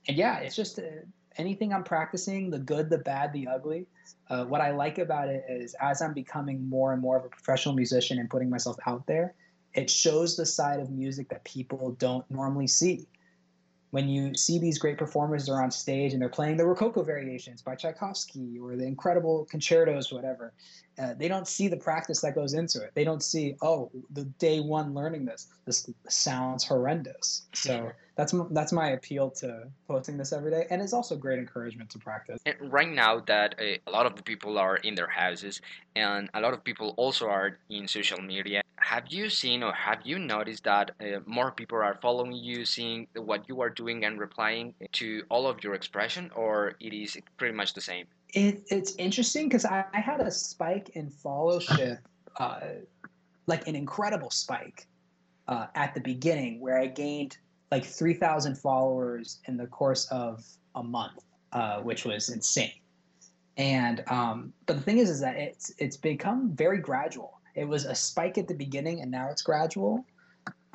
and 0.09 0.17
yeah, 0.17 0.39
it's 0.39 0.57
just 0.57 0.79
uh, 0.79 1.05
anything 1.37 1.71
I'm 1.71 1.85
practicing 1.85 2.49
the 2.49 2.59
good, 2.59 2.89
the 2.89 2.97
bad, 2.97 3.31
the 3.31 3.47
ugly. 3.47 3.87
Uh, 4.29 4.43
what 4.43 4.59
I 4.59 4.71
like 4.71 4.97
about 4.97 5.29
it 5.29 5.45
is 5.47 5.73
as 5.79 6.01
I'm 6.01 6.13
becoming 6.13 6.67
more 6.67 6.91
and 6.91 7.01
more 7.01 7.15
of 7.15 7.23
a 7.23 7.29
professional 7.29 7.75
musician 7.75 8.19
and 8.19 8.29
putting 8.29 8.49
myself 8.49 8.75
out 8.85 9.07
there, 9.07 9.35
it 9.73 9.89
shows 9.89 10.35
the 10.35 10.45
side 10.45 10.81
of 10.81 10.89
music 10.89 11.29
that 11.29 11.45
people 11.45 11.95
don't 11.97 12.29
normally 12.29 12.67
see 12.67 13.07
when 13.93 14.09
you 14.09 14.33
see 14.33 14.57
these 14.57 14.79
great 14.79 14.97
performers 14.97 15.47
are 15.47 15.61
on 15.61 15.69
stage 15.69 16.13
and 16.13 16.21
they're 16.21 16.27
playing 16.27 16.57
the 16.57 16.65
Rococo 16.65 17.03
variations 17.03 17.61
by 17.61 17.75
Tchaikovsky 17.75 18.57
or 18.59 18.75
the 18.75 18.83
incredible 18.83 19.45
concertos, 19.51 20.11
whatever, 20.11 20.51
uh, 20.97 21.13
they 21.13 21.27
don't 21.27 21.47
see 21.47 21.67
the 21.67 21.77
practice 21.77 22.19
that 22.21 22.33
goes 22.33 22.55
into 22.55 22.81
it. 22.81 22.89
They 22.95 23.03
don't 23.03 23.21
see, 23.21 23.55
oh, 23.61 23.91
the 24.09 24.23
day 24.23 24.61
one 24.61 24.95
learning 24.95 25.25
this, 25.25 25.45
this 25.67 25.87
sounds 26.09 26.63
horrendous. 26.63 27.43
So 27.53 27.91
that's 28.15 28.33
that's 28.51 28.71
my 28.71 28.89
appeal 28.89 29.31
to 29.31 29.67
posting 29.87 30.17
this 30.17 30.33
every 30.33 30.51
day, 30.51 30.67
and 30.69 30.81
it's 30.81 30.93
also 30.93 31.15
great 31.15 31.39
encouragement 31.39 31.89
to 31.91 31.99
practice. 31.99 32.39
And 32.45 32.55
right 32.71 32.89
now 32.89 33.21
that 33.21 33.55
uh, 33.59 33.77
a 33.87 33.91
lot 33.91 34.05
of 34.05 34.15
the 34.15 34.23
people 34.23 34.57
are 34.57 34.77
in 34.77 34.93
their 34.95 35.07
houses, 35.07 35.61
and 35.95 36.29
a 36.33 36.41
lot 36.41 36.53
of 36.53 36.63
people 36.63 36.93
also 36.97 37.27
are 37.27 37.57
in 37.69 37.87
social 37.87 38.21
media, 38.21 38.61
have 38.77 39.05
you 39.09 39.29
seen 39.29 39.63
or 39.63 39.73
have 39.73 39.99
you 40.03 40.19
noticed 40.19 40.63
that 40.65 40.91
uh, 41.01 41.19
more 41.25 41.51
people 41.51 41.77
are 41.77 41.97
following 42.01 42.33
you, 42.33 42.65
seeing 42.65 43.07
what 43.15 43.47
you 43.49 43.61
are 43.61 43.69
doing, 43.69 44.05
and 44.05 44.19
replying 44.19 44.75
to 44.91 45.23
all 45.29 45.47
of 45.47 45.63
your 45.63 45.73
expression, 45.73 46.29
or 46.35 46.75
it 46.79 46.93
is 46.93 47.17
pretty 47.37 47.55
much 47.55 47.73
the 47.73 47.81
same? 47.81 48.05
It, 48.33 48.63
it's 48.69 48.95
interesting 48.95 49.47
because 49.47 49.65
I, 49.65 49.85
I, 49.93 49.99
had 49.99 50.19
a 50.19 50.31
spike 50.31 50.89
in 50.95 51.09
followership, 51.09 51.99
uh, 52.39 52.59
like 53.45 53.67
an 53.67 53.75
incredible 53.75 54.31
spike 54.31 54.87
uh, 55.47 55.67
at 55.75 55.93
the 55.93 56.01
beginning, 56.01 56.59
where 56.59 56.79
I 56.79 56.87
gained 56.87 57.37
like 57.73 57.85
3,000 57.85 58.55
followers 58.55 59.39
in 59.47 59.57
the 59.57 59.65
course 59.65 60.05
of 60.11 60.45
a 60.75 60.83
month, 60.83 61.23
uh, 61.53 61.79
which 61.79 62.05
was 62.05 62.29
insane. 62.29 62.79
And 63.57 64.03
um, 64.07 64.53
but 64.67 64.75
the 64.75 64.81
thing 64.83 64.99
is, 64.99 65.09
is 65.09 65.19
that 65.21 65.37
it's 65.37 65.71
it's 65.79 65.97
become 65.97 66.51
very 66.55 66.77
gradual. 66.77 67.41
It 67.55 67.65
was 67.67 67.85
a 67.85 67.95
spike 67.95 68.37
at 68.37 68.47
the 68.47 68.53
beginning, 68.53 69.01
and 69.01 69.09
now 69.09 69.29
it's 69.31 69.41
gradual. 69.41 70.05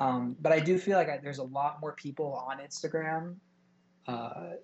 Um, 0.01 0.35
but 0.41 0.51
I 0.51 0.59
do 0.59 0.77
feel 0.77 0.97
like 0.97 1.09
I, 1.09 1.19
there's 1.23 1.39
a 1.39 1.43
lot 1.59 1.79
more 1.79 1.93
people 1.93 2.41
on 2.49 2.57
Instagram. 2.59 3.35
Uh, 4.05 4.55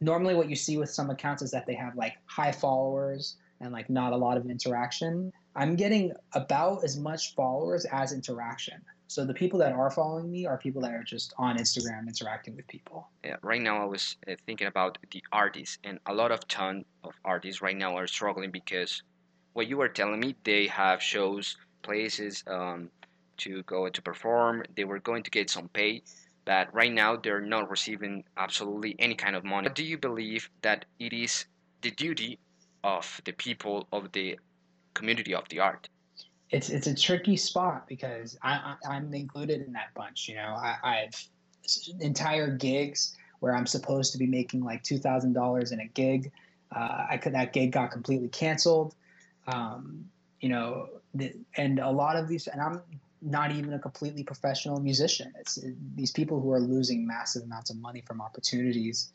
normally, 0.00 0.34
what 0.34 0.50
you 0.50 0.56
see 0.56 0.76
with 0.76 0.90
some 0.90 1.08
accounts 1.10 1.40
is 1.40 1.52
that 1.52 1.66
they 1.66 1.74
have 1.74 1.94
like 1.94 2.14
high 2.26 2.52
followers 2.52 3.36
and 3.60 3.72
like 3.72 3.88
not 3.88 4.12
a 4.12 4.16
lot 4.16 4.36
of 4.36 4.50
interaction. 4.50 5.32
I'm 5.54 5.76
getting 5.76 6.12
about 6.32 6.82
as 6.82 6.96
much 6.96 7.34
followers 7.36 7.84
as 7.92 8.12
interaction. 8.12 8.80
So 9.10 9.24
the 9.24 9.34
people 9.34 9.58
that 9.58 9.72
are 9.72 9.90
following 9.90 10.30
me 10.30 10.46
are 10.46 10.56
people 10.56 10.82
that 10.82 10.94
are 10.94 11.02
just 11.02 11.34
on 11.36 11.58
Instagram 11.58 12.06
interacting 12.06 12.54
with 12.54 12.68
people. 12.68 13.08
Yeah, 13.24 13.38
right 13.42 13.60
now 13.60 13.82
I 13.82 13.84
was 13.84 14.16
uh, 14.28 14.36
thinking 14.46 14.68
about 14.68 14.98
the 15.10 15.20
artists, 15.32 15.78
and 15.82 15.98
a 16.06 16.14
lot 16.14 16.30
of 16.30 16.46
ton 16.46 16.84
of 17.02 17.14
artists 17.24 17.60
right 17.60 17.76
now 17.76 17.96
are 17.96 18.06
struggling 18.06 18.52
because 18.52 19.02
what 19.52 19.66
you 19.66 19.78
were 19.78 19.88
telling 19.88 20.20
me, 20.20 20.36
they 20.44 20.68
have 20.68 21.02
shows, 21.02 21.56
places 21.82 22.44
um, 22.46 22.88
to 23.38 23.64
go 23.64 23.88
to 23.88 24.00
perform. 24.00 24.62
They 24.76 24.84
were 24.84 25.00
going 25.00 25.24
to 25.24 25.30
get 25.32 25.50
some 25.50 25.66
pay, 25.66 26.02
but 26.44 26.72
right 26.72 26.92
now 26.92 27.16
they're 27.16 27.40
not 27.40 27.68
receiving 27.68 28.22
absolutely 28.36 28.94
any 29.00 29.16
kind 29.16 29.34
of 29.34 29.42
money. 29.42 29.70
Do 29.74 29.82
you 29.82 29.98
believe 29.98 30.48
that 30.62 30.84
it 31.00 31.12
is 31.12 31.46
the 31.82 31.90
duty 31.90 32.38
of 32.84 33.20
the 33.24 33.32
people 33.32 33.88
of 33.90 34.12
the 34.12 34.38
community 34.94 35.34
of 35.34 35.48
the 35.48 35.58
art? 35.58 35.88
It's 36.50 36.68
it's 36.68 36.86
a 36.86 36.94
tricky 36.94 37.36
spot 37.36 37.86
because 37.86 38.36
I, 38.42 38.74
am 38.84 39.14
included 39.14 39.62
in 39.62 39.72
that 39.72 39.94
bunch. 39.94 40.28
You 40.28 40.36
know, 40.36 40.56
I, 40.56 40.76
I've 40.82 41.28
entire 42.00 42.56
gigs 42.56 43.16
where 43.38 43.54
I'm 43.54 43.66
supposed 43.66 44.12
to 44.12 44.18
be 44.18 44.26
making 44.26 44.64
like 44.64 44.82
two 44.82 44.98
thousand 44.98 45.32
dollars 45.32 45.72
in 45.72 45.80
a 45.80 45.86
gig. 45.86 46.32
Uh, 46.74 47.06
I 47.10 47.16
could 47.16 47.34
that 47.34 47.52
gig 47.52 47.72
got 47.72 47.90
completely 47.90 48.28
canceled. 48.28 48.94
Um, 49.46 50.04
you 50.40 50.48
know, 50.48 50.88
the, 51.14 51.34
and 51.56 51.78
a 51.78 51.90
lot 51.90 52.16
of 52.16 52.28
these, 52.28 52.46
and 52.46 52.60
I'm 52.60 52.82
not 53.22 53.52
even 53.52 53.74
a 53.74 53.78
completely 53.78 54.24
professional 54.24 54.80
musician. 54.80 55.32
It's 55.38 55.58
these 55.94 56.10
people 56.10 56.40
who 56.40 56.50
are 56.52 56.60
losing 56.60 57.06
massive 57.06 57.42
amounts 57.42 57.70
of 57.70 57.76
money 57.76 58.02
from 58.06 58.20
opportunities, 58.20 59.12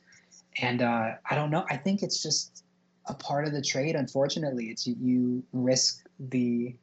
and 0.62 0.82
uh, 0.82 1.13
I 1.30 1.36
don't 1.36 1.50
know. 1.50 1.65
I 1.70 1.77
think 1.77 2.04
it's 2.04 2.22
just 2.22 2.63
a 3.08 3.13
part 3.13 3.46
of 3.46 3.54
the 3.54 3.62
trade. 3.62 3.96
Unfortunately, 3.96 4.65
it's 4.65 4.86
you, 4.86 4.96
you 5.00 5.44
risk 5.54 6.06
the, 6.20 6.75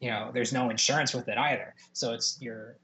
you 0.00 0.10
know, 0.10 0.30
there's 0.32 0.52
no 0.52 0.70
insurance 0.70 1.14
with 1.14 1.28
it 1.28 1.38
either. 1.38 1.74
So 1.92 2.12
it's 2.12 2.38
you're, 2.40 2.76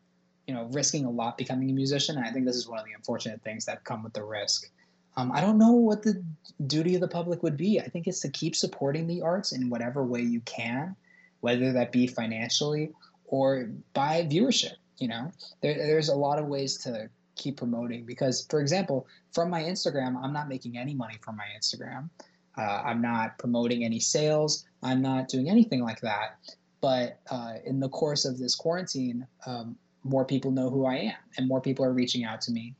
you 0.46 0.54
know, 0.54 0.68
risking 0.72 1.04
a 1.04 1.10
lot 1.10 1.38
becoming 1.38 1.70
a 1.70 1.72
musician. 1.72 2.16
And 2.16 2.26
I 2.26 2.30
think 2.30 2.46
this 2.46 2.56
is 2.56 2.68
one 2.68 2.78
of 2.78 2.84
the 2.84 2.92
unfortunate 2.92 3.42
things 3.42 3.64
that 3.66 3.84
come 3.84 4.02
with 4.02 4.12
the 4.12 4.24
risk. 4.24 4.70
Um, 5.16 5.30
I 5.30 5.40
don't 5.40 5.58
know 5.58 5.72
what 5.72 6.02
the 6.02 6.22
duty 6.66 6.94
of 6.94 7.00
the 7.00 7.08
public 7.08 7.42
would 7.42 7.56
be. 7.56 7.80
I 7.80 7.84
think 7.84 8.06
it's 8.06 8.20
to 8.20 8.30
keep 8.30 8.56
supporting 8.56 9.06
the 9.06 9.20
arts 9.20 9.52
in 9.52 9.68
whatever 9.68 10.04
way 10.04 10.22
you 10.22 10.40
can, 10.40 10.96
whether 11.40 11.72
that 11.72 11.92
be 11.92 12.06
financially 12.06 12.92
or 13.26 13.70
by 13.92 14.26
viewership. 14.30 14.74
You 14.98 15.08
know, 15.08 15.32
there, 15.60 15.74
there's 15.74 16.08
a 16.08 16.14
lot 16.14 16.38
of 16.38 16.46
ways 16.46 16.78
to 16.78 17.10
keep 17.34 17.56
promoting 17.56 18.04
because, 18.04 18.46
for 18.48 18.60
example, 18.60 19.06
from 19.32 19.50
my 19.50 19.62
Instagram, 19.62 20.16
I'm 20.22 20.32
not 20.32 20.48
making 20.48 20.78
any 20.78 20.94
money 20.94 21.16
from 21.20 21.36
my 21.36 21.46
Instagram. 21.58 22.08
Uh, 22.56 22.82
I'm 22.84 23.00
not 23.00 23.38
promoting 23.38 23.84
any 23.84 23.98
sales. 23.98 24.64
I'm 24.82 25.00
not 25.02 25.28
doing 25.28 25.48
anything 25.48 25.82
like 25.82 26.00
that. 26.02 26.38
But 26.82 27.20
uh, 27.30 27.54
in 27.64 27.78
the 27.78 27.88
course 27.88 28.24
of 28.24 28.38
this 28.38 28.56
quarantine, 28.56 29.24
um, 29.46 29.76
more 30.02 30.24
people 30.24 30.50
know 30.50 30.68
who 30.68 30.84
I 30.84 30.96
am, 30.96 31.14
and 31.38 31.46
more 31.46 31.60
people 31.60 31.84
are 31.84 31.92
reaching 31.92 32.24
out 32.24 32.40
to 32.42 32.52
me. 32.52 32.74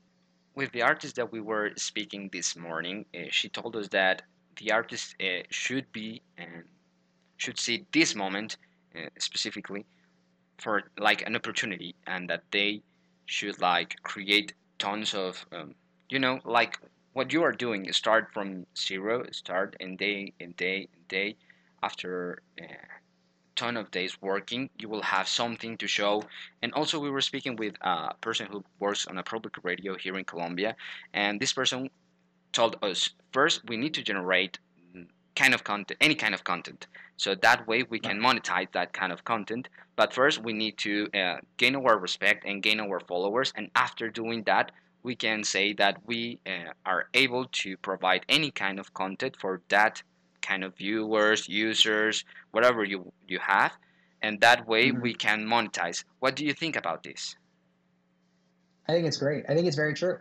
With 0.57 0.73
the 0.73 0.83
artist 0.83 1.15
that 1.17 1.33
we 1.33 1.41
were 1.41 1.71
speaking 1.77 2.29
this 2.33 2.57
morning, 2.57 3.07
uh, 3.15 3.29
she 3.31 3.49
told 3.49 3.77
us 3.77 3.89
that 3.89 4.23
the 4.57 4.73
artist 4.73 5.15
uh, 5.23 5.45
should 5.51 5.91
be 5.93 6.21
and 6.37 6.65
should 7.37 7.59
see 7.59 7.87
this 7.93 8.15
moment 8.15 8.57
uh, 8.97 9.09
specifically 9.19 9.87
for 10.59 10.83
like 10.99 11.25
an 11.27 11.37
opportunity, 11.37 11.95
and 12.09 12.29
that 12.29 12.43
they 12.51 12.83
should 13.27 13.61
like 13.61 13.97
create 14.03 14.53
tons 14.81 15.15
of 15.15 15.47
um, 15.53 15.75
you 16.11 16.19
know 16.19 16.41
like 16.45 16.79
what 17.13 17.33
you 17.33 17.43
are 17.45 17.53
doing 17.53 17.91
start 17.93 18.29
from 18.35 18.67
zero, 18.77 19.25
start 19.31 19.77
and 19.79 19.97
day 19.97 20.33
and 20.41 20.57
day 20.57 20.89
and 20.93 21.09
day. 21.09 21.37
After 21.85 22.43
a 22.61 22.65
ton 23.57 23.77
of 23.77 23.91
days 23.91 24.21
working, 24.21 24.71
you 24.79 24.89
will 24.89 25.03
have 25.03 25.29
something 25.29 25.77
to 25.79 25.87
show. 25.87 26.23
And 26.63 26.73
also, 26.73 26.99
we 26.99 27.11
were 27.11 27.21
speaking 27.21 27.57
with 27.57 27.75
a 27.81 28.15
person 28.21 28.47
who 28.51 28.65
works 28.79 29.07
on 29.07 29.19
a 29.19 29.23
public 29.23 29.55
radio 29.63 29.97
here 29.97 30.19
in 30.19 30.25
Colombia, 30.25 30.77
and 31.13 31.41
this 31.41 31.53
person 31.53 31.91
told 32.53 32.77
us 32.83 33.11
first 33.33 33.63
we 33.69 33.77
need 33.77 33.95
to 33.95 34.03
generate 34.03 34.59
kind 35.35 35.55
of 35.55 35.65
content, 35.65 35.97
any 36.01 36.15
kind 36.15 36.35
of 36.35 36.45
content. 36.45 36.87
So 37.17 37.35
that 37.37 37.67
way 37.67 37.85
we 37.85 37.99
can 37.99 38.21
monetize 38.21 38.71
that 38.73 38.93
kind 38.93 39.13
of 39.13 39.25
content. 39.25 39.69
But 39.97 40.13
first 40.13 40.43
we 40.43 40.53
need 40.53 40.77
to 40.79 41.09
uh, 41.15 41.39
gain 41.57 41.77
our 41.77 41.99
respect 41.99 42.45
and 42.45 42.63
gain 42.63 42.81
our 42.81 43.01
followers. 43.01 43.53
And 43.57 43.71
after 43.75 44.11
doing 44.11 44.43
that, 44.45 44.73
we 45.03 45.17
can 45.17 45.43
say 45.43 45.73
that 45.75 45.99
we 46.07 46.39
uh, 46.47 46.73
are 46.87 47.09
able 47.15 47.47
to 47.47 47.77
provide 47.79 48.25
any 48.29 48.51
kind 48.51 48.79
of 48.79 48.95
content 48.95 49.37
for 49.39 49.61
that 49.69 50.03
kind 50.43 50.65
of 50.65 50.77
viewers, 50.77 51.49
users, 51.49 52.25
whatever 52.51 52.85
you 52.85 53.13
you 53.27 53.39
have, 53.39 53.73
and 54.23 54.41
that 54.41 54.67
way 54.67 54.91
mm-hmm. 54.91 55.01
we 55.01 55.15
can 55.15 55.47
monetize. 55.47 56.05
What 56.21 56.37
do 56.37 56.45
you 56.45 56.53
think 56.53 56.77
about 56.77 57.03
this? 57.03 57.37
I 58.89 58.93
think 58.93 59.07
it's 59.07 59.17
great. 59.17 59.45
I 59.49 59.55
think 59.55 59.67
it's 59.67 59.77
very 59.77 59.95
true. 59.95 60.19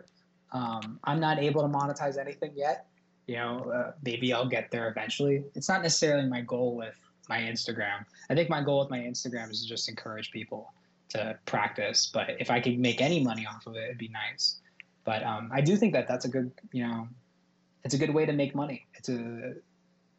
Um, 0.52 1.00
I'm 1.04 1.20
not 1.20 1.38
able 1.38 1.62
to 1.62 1.68
monetize 1.68 2.18
anything 2.18 2.52
yet. 2.54 2.86
You 3.26 3.36
know, 3.36 3.58
uh, 3.74 3.92
maybe 4.04 4.32
I'll 4.32 4.48
get 4.48 4.70
there 4.70 4.88
eventually. 4.88 5.44
It's 5.54 5.68
not 5.68 5.82
necessarily 5.82 6.28
my 6.28 6.40
goal 6.42 6.76
with 6.76 6.98
my 7.28 7.38
Instagram. 7.38 8.04
I 8.30 8.34
think 8.34 8.50
my 8.50 8.62
goal 8.62 8.80
with 8.80 8.90
my 8.90 8.98
Instagram 8.98 9.50
is 9.50 9.62
to 9.62 9.68
just 9.68 9.88
encourage 9.88 10.30
people 10.30 10.72
to 11.10 11.38
practice. 11.46 12.10
But 12.12 12.36
if 12.40 12.50
I 12.50 12.60
could 12.60 12.78
make 12.78 13.00
any 13.00 13.22
money 13.22 13.46
off 13.46 13.66
of 13.66 13.76
it, 13.76 13.84
it'd 13.84 13.98
be 13.98 14.08
nice. 14.08 14.56
But 15.04 15.22
um, 15.24 15.50
I 15.52 15.60
do 15.60 15.76
think 15.76 15.92
that 15.94 16.06
that's 16.08 16.24
a 16.24 16.28
good, 16.28 16.50
you 16.72 16.86
know, 16.86 17.08
it's 17.84 17.94
a 17.94 17.98
good 17.98 18.10
way 18.10 18.26
to 18.26 18.32
make 18.32 18.54
money. 18.54 18.86
It's 18.94 19.08
a 19.08 19.54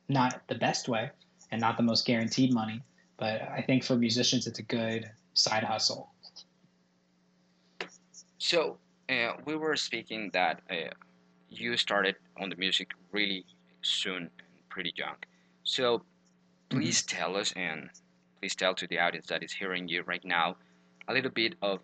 not 0.10 0.42
the 0.48 0.56
best 0.56 0.88
way 0.90 1.10
and 1.52 1.62
not 1.62 1.78
the 1.78 1.84
most 1.84 2.06
guaranteed 2.06 2.54
money, 2.54 2.82
but 3.18 3.42
I 3.42 3.62
think 3.62 3.84
for 3.84 3.96
musicians, 3.96 4.48
it's 4.48 4.60
a 4.60 4.64
good 4.64 5.10
side 5.34 5.64
hustle. 5.64 6.10
So 8.38 8.78
uh, 9.10 9.34
we 9.46 9.56
were 9.56 9.76
speaking 9.76 10.30
that 10.34 10.62
uh, 10.70 10.92
you 11.50 11.78
started 11.78 12.16
on 12.40 12.50
the 12.50 12.56
music 12.56 12.92
really 13.12 13.46
soon 13.82 14.24
and 14.24 14.70
pretty 14.70 14.94
young. 14.96 15.16
So 15.64 16.04
please 16.70 17.02
mm-hmm. 17.02 17.18
tell 17.18 17.36
us 17.38 17.54
and 17.56 17.90
please 18.40 18.56
tell 18.56 18.74
to 18.76 18.88
the 18.88 19.00
audience 19.00 19.28
that 19.28 19.44
is 19.44 19.54
hearing 19.54 19.88
you 19.88 20.04
right 20.04 20.24
now 20.26 20.58
a 21.08 21.14
little 21.14 21.32
bit 21.32 21.56
of 21.62 21.80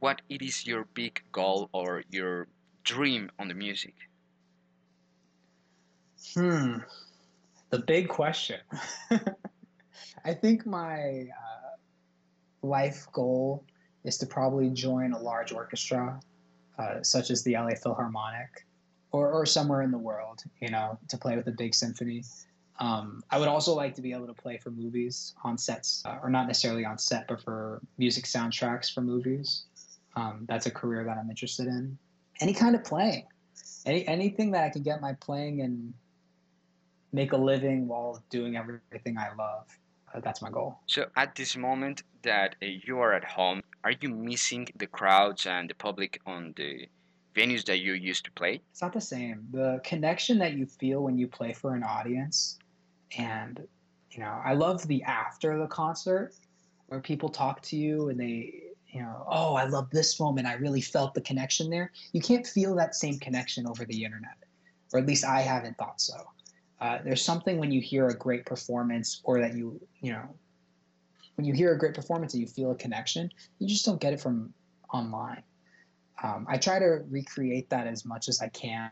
what 0.00 0.20
it 0.28 0.42
is 0.42 0.66
your 0.66 0.84
big 0.94 1.22
goal 1.32 1.68
or 1.72 2.02
your 2.10 2.46
dream 2.84 3.30
on 3.38 3.48
the 3.48 3.54
music? 3.54 3.94
Hmm, 6.34 6.78
the 7.74 7.82
big 7.82 8.08
question. 8.08 8.60
I 10.24 10.32
think 10.32 10.64
my 10.64 11.26
uh, 11.28 11.76
life 12.62 13.08
goal 13.12 13.64
is 14.04 14.16
to 14.18 14.26
probably 14.26 14.70
join 14.70 15.12
a 15.12 15.18
large 15.18 15.50
orchestra, 15.50 16.20
uh, 16.78 17.02
such 17.02 17.32
as 17.32 17.42
the 17.42 17.54
LA 17.54 17.74
Philharmonic, 17.82 18.64
or, 19.10 19.32
or 19.32 19.44
somewhere 19.44 19.82
in 19.82 19.90
the 19.90 19.98
world, 19.98 20.44
you 20.60 20.68
know, 20.68 20.96
to 21.08 21.18
play 21.18 21.34
with 21.34 21.48
a 21.48 21.50
big 21.50 21.74
symphony. 21.74 22.22
Um, 22.78 23.24
I 23.30 23.40
would 23.40 23.48
also 23.48 23.74
like 23.74 23.96
to 23.96 24.02
be 24.02 24.12
able 24.12 24.28
to 24.28 24.34
play 24.34 24.56
for 24.56 24.70
movies 24.70 25.34
on 25.42 25.58
sets, 25.58 26.04
uh, 26.04 26.18
or 26.22 26.30
not 26.30 26.46
necessarily 26.46 26.84
on 26.84 26.96
set, 26.96 27.26
but 27.26 27.42
for 27.42 27.82
music 27.98 28.26
soundtracks 28.26 28.94
for 28.94 29.00
movies. 29.00 29.64
Um, 30.14 30.44
that's 30.48 30.66
a 30.66 30.70
career 30.70 31.02
that 31.02 31.18
I'm 31.18 31.28
interested 31.28 31.66
in. 31.66 31.98
Any 32.40 32.54
kind 32.54 32.76
of 32.76 32.84
playing, 32.84 33.26
any 33.84 34.06
anything 34.06 34.52
that 34.52 34.62
I 34.62 34.70
can 34.70 34.84
get 34.84 35.00
my 35.00 35.14
playing 35.14 35.62
and 35.62 35.92
make 37.14 37.32
a 37.32 37.36
living 37.36 37.86
while 37.86 38.22
doing 38.28 38.56
everything 38.56 39.16
I 39.16 39.28
love. 39.38 39.66
Uh, 40.12 40.20
that's 40.20 40.42
my 40.42 40.50
goal. 40.50 40.78
So 40.86 41.06
at 41.16 41.34
this 41.36 41.56
moment 41.56 42.02
that 42.22 42.56
uh, 42.62 42.66
you 42.86 42.98
are 42.98 43.12
at 43.12 43.24
home, 43.24 43.62
are 43.84 43.94
you 44.00 44.08
missing 44.08 44.68
the 44.76 44.88
crowds 44.88 45.46
and 45.46 45.70
the 45.70 45.74
public 45.74 46.20
on 46.26 46.54
the 46.56 46.88
venues 47.34 47.64
that 47.66 47.78
you 47.78 47.94
used 47.94 48.24
to 48.24 48.32
play? 48.32 48.60
It's 48.72 48.82
not 48.82 48.92
the 48.92 49.00
same. 49.00 49.46
The 49.52 49.80
connection 49.84 50.38
that 50.38 50.54
you 50.54 50.66
feel 50.66 51.02
when 51.02 51.16
you 51.16 51.28
play 51.28 51.52
for 51.52 51.74
an 51.74 51.84
audience, 51.84 52.58
and 53.16 53.66
you 54.10 54.20
know, 54.20 54.40
I 54.44 54.54
love 54.54 54.86
the 54.86 55.02
after 55.04 55.58
the 55.58 55.66
concert 55.66 56.32
where 56.86 57.00
people 57.00 57.28
talk 57.28 57.62
to 57.62 57.76
you 57.76 58.08
and 58.08 58.18
they 58.18 58.60
you 58.88 59.00
know, 59.00 59.26
oh, 59.28 59.54
I 59.56 59.64
love 59.64 59.90
this 59.90 60.20
moment. 60.20 60.46
I 60.46 60.54
really 60.54 60.80
felt 60.80 61.14
the 61.14 61.20
connection 61.20 61.68
there. 61.68 61.90
You 62.12 62.20
can't 62.20 62.46
feel 62.46 62.76
that 62.76 62.94
same 62.94 63.18
connection 63.18 63.66
over 63.66 63.84
the 63.84 64.04
internet, 64.04 64.36
or 64.92 65.00
at 65.00 65.06
least 65.06 65.24
I 65.24 65.40
haven't 65.40 65.76
thought 65.76 66.00
so. 66.00 66.14
Uh, 66.84 66.98
there's 67.02 67.22
something 67.22 67.58
when 67.58 67.70
you 67.70 67.80
hear 67.80 68.08
a 68.08 68.14
great 68.14 68.44
performance, 68.44 69.22
or 69.24 69.40
that 69.40 69.54
you, 69.54 69.80
you 70.02 70.12
know, 70.12 70.28
when 71.36 71.46
you 71.46 71.54
hear 71.54 71.72
a 71.72 71.78
great 71.78 71.94
performance 71.94 72.34
and 72.34 72.42
you 72.42 72.46
feel 72.46 72.72
a 72.72 72.74
connection, 72.74 73.30
you 73.58 73.66
just 73.66 73.86
don't 73.86 73.98
get 73.98 74.12
it 74.12 74.20
from 74.20 74.52
online. 74.92 75.42
Um, 76.22 76.44
I 76.46 76.58
try 76.58 76.78
to 76.78 77.02
recreate 77.08 77.70
that 77.70 77.86
as 77.86 78.04
much 78.04 78.28
as 78.28 78.42
I 78.42 78.48
can 78.48 78.90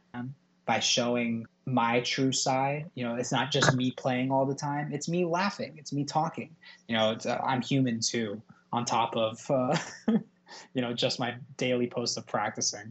by 0.64 0.80
showing 0.80 1.44
my 1.66 2.00
true 2.00 2.32
side. 2.32 2.90
You 2.94 3.04
know, 3.04 3.16
it's 3.16 3.30
not 3.30 3.52
just 3.52 3.76
me 3.76 3.90
playing 3.90 4.30
all 4.30 4.46
the 4.46 4.54
time; 4.54 4.90
it's 4.90 5.06
me 5.06 5.26
laughing, 5.26 5.74
it's 5.76 5.92
me 5.92 6.04
talking. 6.04 6.56
You 6.88 6.96
know, 6.96 7.18
uh, 7.26 7.40
I'm 7.44 7.60
human 7.60 8.00
too 8.00 8.40
on 8.72 8.86
top 8.86 9.14
of 9.18 9.38
uh, 9.50 9.76
you 10.72 10.80
know 10.80 10.94
just 10.94 11.20
my 11.20 11.34
daily 11.58 11.88
post 11.88 12.16
of 12.16 12.26
practicing. 12.26 12.90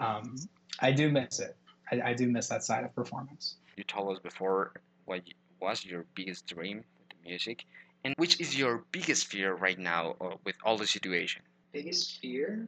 Um, 0.00 0.34
I 0.80 0.90
do 0.90 1.08
miss 1.08 1.38
it. 1.38 1.56
I, 1.92 2.10
I, 2.10 2.14
do 2.14 2.28
miss 2.28 2.48
that 2.48 2.64
side 2.64 2.84
of 2.84 2.94
performance. 2.94 3.56
You 3.78 3.84
told 3.84 4.16
us 4.16 4.20
before 4.20 4.72
what 5.04 5.22
was 5.60 5.84
your 5.84 6.04
biggest 6.16 6.48
dream 6.48 6.78
with 6.78 7.08
the 7.10 7.28
music, 7.28 7.64
and 8.02 8.12
which 8.18 8.40
is 8.40 8.58
your 8.58 8.84
biggest 8.90 9.28
fear 9.28 9.54
right 9.54 9.78
now 9.78 10.16
uh, 10.20 10.34
with 10.44 10.56
all 10.64 10.76
the 10.76 10.86
situation. 10.86 11.42
Biggest 11.72 12.18
fear 12.18 12.66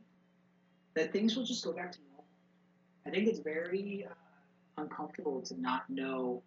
that 0.94 1.12
things 1.12 1.34
will 1.34 1.44
just 1.44 1.64
go 1.64 1.72
back 1.72 1.90
to 1.90 1.98
normal. 2.06 2.24
I 3.04 3.10
think 3.10 3.26
it's 3.26 3.40
very 3.40 4.06
uh, 4.08 4.80
uncomfortable 4.80 5.42
to 5.42 5.60
not 5.60 5.90
know 5.90 6.44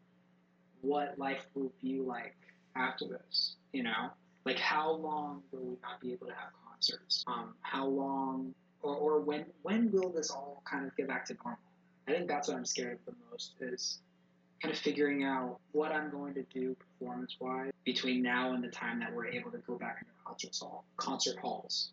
what 0.80 1.20
life 1.20 1.46
will 1.56 1.74
be 1.82 2.00
like 2.00 2.38
after 2.78 3.06
this. 3.06 3.58
You 3.74 3.84
know, 3.84 4.12
like, 4.46 4.60
how 4.60 4.92
long 4.92 5.44
will 5.52 5.72
we 5.72 5.78
not 5.82 6.00
be 6.00 6.14
able 6.14 6.28
to 6.28 6.34
have 6.34 6.52
concerts? 6.70 7.26
Um, 7.28 7.54
how 7.60 7.86
long 7.86 8.54
or, 8.82 8.96
or 8.96 9.20
when 9.20 9.44
when 9.64 9.92
will 9.92 10.10
this 10.10 10.32
all 10.32 10.64
kind 10.64 10.86
of 10.86 10.96
get 10.96 11.10
back 11.10 11.26
to 11.26 11.36
normal? 11.44 11.60
I 12.08 12.12
think 12.12 12.30
that's 12.30 12.48
what 12.48 12.56
I'm 12.56 12.66
scared 12.66 13.00
of 13.06 13.14
the 13.14 13.20
most 13.30 13.56
is 13.60 14.00
kind 14.64 14.74
of 14.74 14.80
figuring 14.80 15.24
out 15.26 15.60
what 15.74 15.92
I'm 15.92 16.10
going 16.10 16.34
to 16.36 16.44
do 16.44 16.76
performance 16.76 17.36
wise 17.40 17.72
between 17.84 18.24
now 18.24 18.54
and 18.54 18.64
the 18.64 18.70
time 18.70 19.00
that 19.02 19.14
we're 19.14 19.28
able 19.28 19.52
to 19.52 19.58
go 19.68 19.78
back 19.78 19.98
into 20.00 20.14
concert 20.26 20.56
hall 20.60 20.86
concert 20.96 21.38
halls. 21.40 21.92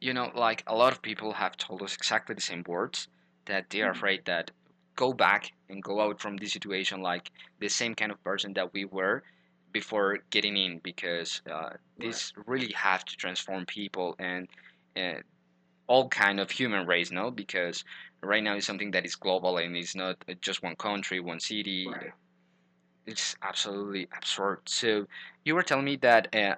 You 0.00 0.12
know, 0.12 0.30
like 0.34 0.62
a 0.66 0.74
lot 0.74 0.92
of 0.92 1.00
people 1.00 1.32
have 1.32 1.56
told 1.56 1.82
us 1.82 1.94
exactly 1.94 2.34
the 2.34 2.42
same 2.42 2.62
words 2.68 3.08
that 3.46 3.70
they 3.70 3.80
are 3.80 3.92
Mhm. 3.92 3.96
afraid 3.96 4.24
that 4.26 4.50
go 4.96 5.14
back 5.14 5.52
and 5.70 5.82
go 5.82 6.00
out 6.00 6.20
from 6.20 6.36
this 6.36 6.52
situation 6.52 7.00
like 7.00 7.30
the 7.58 7.68
same 7.68 7.94
kind 7.94 8.12
of 8.12 8.22
person 8.22 8.52
that 8.52 8.72
we 8.74 8.84
were 8.84 9.22
before 9.72 10.18
getting 10.30 10.56
in 10.58 10.78
because 10.80 11.40
uh, 11.50 11.70
this 11.98 12.32
really 12.46 12.72
have 12.72 13.02
to 13.06 13.16
transform 13.16 13.64
people 13.64 14.14
and 14.18 14.46
uh, 14.96 15.20
all 15.86 16.08
kind 16.08 16.40
of 16.40 16.50
human 16.50 16.86
race 16.86 17.10
no 17.10 17.30
because 17.30 17.84
right 18.22 18.42
now 18.42 18.54
it's 18.54 18.66
something 18.66 18.90
that 18.90 19.04
is 19.04 19.14
global 19.14 19.58
and 19.58 19.76
it's 19.76 19.94
not 19.94 20.16
just 20.40 20.62
one 20.62 20.76
country 20.76 21.20
one 21.20 21.40
city 21.40 21.86
Right. 21.88 22.12
it's 23.06 23.34
absolutely 23.42 24.08
absurd 24.16 24.60
so 24.66 25.06
you 25.44 25.54
were 25.54 25.62
telling 25.62 25.84
me 25.84 25.96
that 25.96 26.34
uh, 26.34 26.54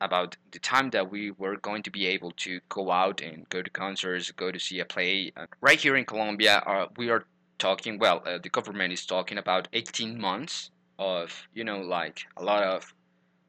about 0.00 0.36
the 0.52 0.58
time 0.58 0.90
that 0.90 1.10
we 1.10 1.30
were 1.32 1.56
going 1.56 1.82
to 1.82 1.90
be 1.90 2.06
able 2.06 2.30
to 2.32 2.60
go 2.68 2.90
out 2.90 3.20
and 3.22 3.48
go 3.48 3.62
to 3.62 3.70
concerts, 3.70 4.30
go 4.32 4.50
to 4.50 4.58
see 4.58 4.80
a 4.80 4.84
play. 4.84 5.32
Uh, 5.36 5.46
right 5.60 5.80
here 5.80 5.96
in 5.96 6.04
Colombia, 6.04 6.62
uh, 6.66 6.86
we 6.96 7.08
are 7.10 7.24
talking, 7.58 7.98
well, 7.98 8.22
uh, 8.26 8.38
the 8.42 8.48
government 8.50 8.92
is 8.92 9.06
talking 9.06 9.38
about 9.38 9.68
18 9.72 10.20
months 10.20 10.70
of, 10.98 11.46
you 11.54 11.64
know, 11.64 11.80
like 11.80 12.20
a 12.36 12.42
lot 12.44 12.62
of 12.62 12.92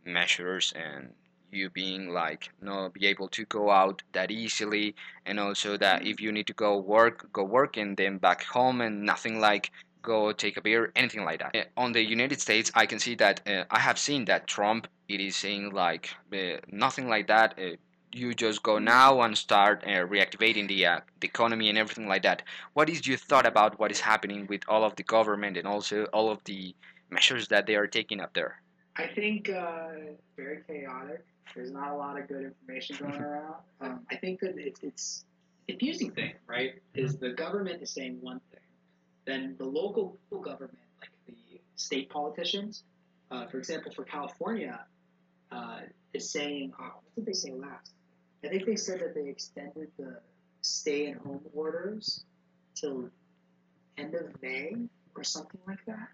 measures 0.06 0.74
and 0.76 1.12
you 1.52 1.70
being 1.70 2.10
like 2.10 2.50
not 2.62 2.94
be 2.94 3.06
able 3.08 3.28
to 3.30 3.46
go 3.46 3.70
out 3.70 4.04
that 4.14 4.32
easily. 4.32 4.96
And 5.26 5.40
also 5.40 5.78
that 5.78 6.06
if 6.06 6.20
you 6.22 6.32
need 6.32 6.48
to 6.48 6.54
go 6.54 6.78
work 6.78 7.32
go 7.34 7.44
work 7.44 7.78
and 7.78 7.96
then 7.98 8.18
back 8.18 8.44
home 8.44 8.82
and 8.82 9.04
nothing 9.04 9.40
like 9.40 9.72
go 10.02 10.32
take 10.32 10.58
a 10.58 10.62
beer 10.62 10.92
anything 10.96 11.26
like 11.26 11.40
that. 11.40 11.56
Uh, 11.56 11.64
on 11.76 11.92
the 11.92 12.02
united 12.02 12.40
states 12.40 12.72
i 12.76 12.86
can 12.86 13.00
see 13.00 13.16
that 13.16 13.42
uh, 13.46 13.64
i 13.72 13.80
have 13.80 14.00
seen 14.00 14.24
that 14.26 14.48
trump 14.48 14.88
it 15.08 15.22
is 15.22 15.36
saying 15.36 15.72
like 15.72 16.16
uh, 16.34 16.58
nothing 16.70 17.08
like 17.08 17.28
that. 17.28 17.58
Uh, 17.58 17.76
you 18.14 18.34
just 18.34 18.64
go 18.64 18.80
now 18.80 19.22
and 19.22 19.38
start 19.38 19.84
uh, 19.86 20.06
reactivating 20.08 20.68
the, 20.68 20.84
the 21.20 21.28
economy 21.28 21.70
and 21.70 21.78
everything 21.78 22.08
like 22.08 22.24
that. 22.24 22.42
What 22.74 22.90
is 22.90 23.06
your 23.06 23.18
thought 23.18 23.46
about 23.46 23.80
what 23.80 23.92
is 23.92 24.00
happening 24.00 24.48
with 24.48 24.62
all 24.68 24.84
of 24.84 24.96
the 24.96 25.04
government 25.04 25.58
and 25.58 25.68
also 25.68 26.06
all 26.06 26.30
of 26.30 26.44
the 26.46 26.76
measures 27.10 27.48
that 27.50 27.68
they 27.68 27.76
are 27.76 27.88
taking 27.88 28.20
up 28.20 28.34
there 28.34 28.62
I 28.98 29.08
think 29.08 29.50
uh, 29.50 29.90
very 30.36 30.64
chaotic. 30.68 31.24
There's 31.56 31.72
not 31.72 31.92
a 31.92 31.96
lot 31.96 32.20
of 32.20 32.28
good 32.28 32.44
information 32.44 32.98
going 33.00 33.14
around. 33.22 33.56
Um, 33.80 34.00
I 34.10 34.16
think 34.16 34.40
that 34.42 34.58
it's 34.58 34.80
it's 34.82 35.26
confusing 35.68 36.12
thing, 36.12 36.34
right? 36.48 36.74
Is 36.96 37.18
the 37.18 37.30
government 37.30 37.82
is 37.82 37.92
saying 37.92 38.18
one 38.22 38.42
thing, 38.52 38.60
then 39.26 39.56
the 39.58 39.66
local 39.66 40.18
government, 40.32 40.80
like 41.00 41.12
the 41.28 41.62
state 41.76 42.10
politicians, 42.10 42.84
uh, 43.30 43.46
for 43.48 43.58
example, 43.58 43.92
for 43.92 44.04
California, 44.04 44.80
uh, 45.52 45.80
is 46.14 46.30
saying, 46.32 46.74
oh, 46.80 46.84
what 46.84 47.16
did 47.16 47.26
they 47.26 47.34
say 47.34 47.52
last? 47.52 47.94
I 48.44 48.50
think 48.50 48.66
they 48.66 48.76
said 48.76 49.00
that 49.02 49.14
they 49.14 49.28
extended 49.28 49.90
the 49.98 50.20
stay-at-home 50.62 51.42
orders 51.54 52.24
till 52.76 53.10
end 53.98 54.14
of 54.16 54.42
May 54.42 54.76
or 55.16 55.24
something 55.24 55.60
like 55.68 55.84
that. 55.86 56.10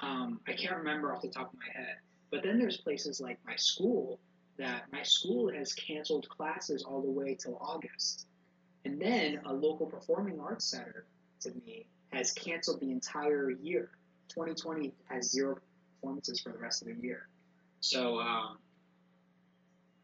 Um, 0.00 0.40
I 0.46 0.52
can't 0.52 0.76
remember 0.76 1.14
off 1.14 1.22
the 1.22 1.28
top 1.28 1.52
of 1.52 1.58
my 1.58 1.72
head. 1.80 1.96
But 2.30 2.42
then 2.42 2.58
there's 2.58 2.78
places 2.78 3.20
like 3.20 3.38
my 3.46 3.56
school 3.56 4.18
that 4.58 4.84
my 4.92 5.02
school 5.02 5.50
has 5.52 5.72
canceled 5.72 6.28
classes 6.28 6.84
all 6.84 7.00
the 7.02 7.10
way 7.10 7.34
till 7.34 7.58
August. 7.60 8.26
And 8.84 9.00
then 9.00 9.40
a 9.46 9.52
local 9.52 9.86
performing 9.86 10.40
arts 10.40 10.66
center 10.66 11.06
to 11.40 11.50
me 11.64 11.86
has 12.12 12.32
canceled 12.32 12.80
the 12.80 12.90
entire 12.90 13.50
year. 13.50 13.90
2020 14.28 14.92
has 15.08 15.30
zero 15.30 15.58
performances 16.00 16.40
for 16.40 16.50
the 16.52 16.58
rest 16.58 16.82
of 16.82 16.88
the 16.88 16.94
year. 17.02 17.28
So 17.80 18.18
um, 18.20 18.58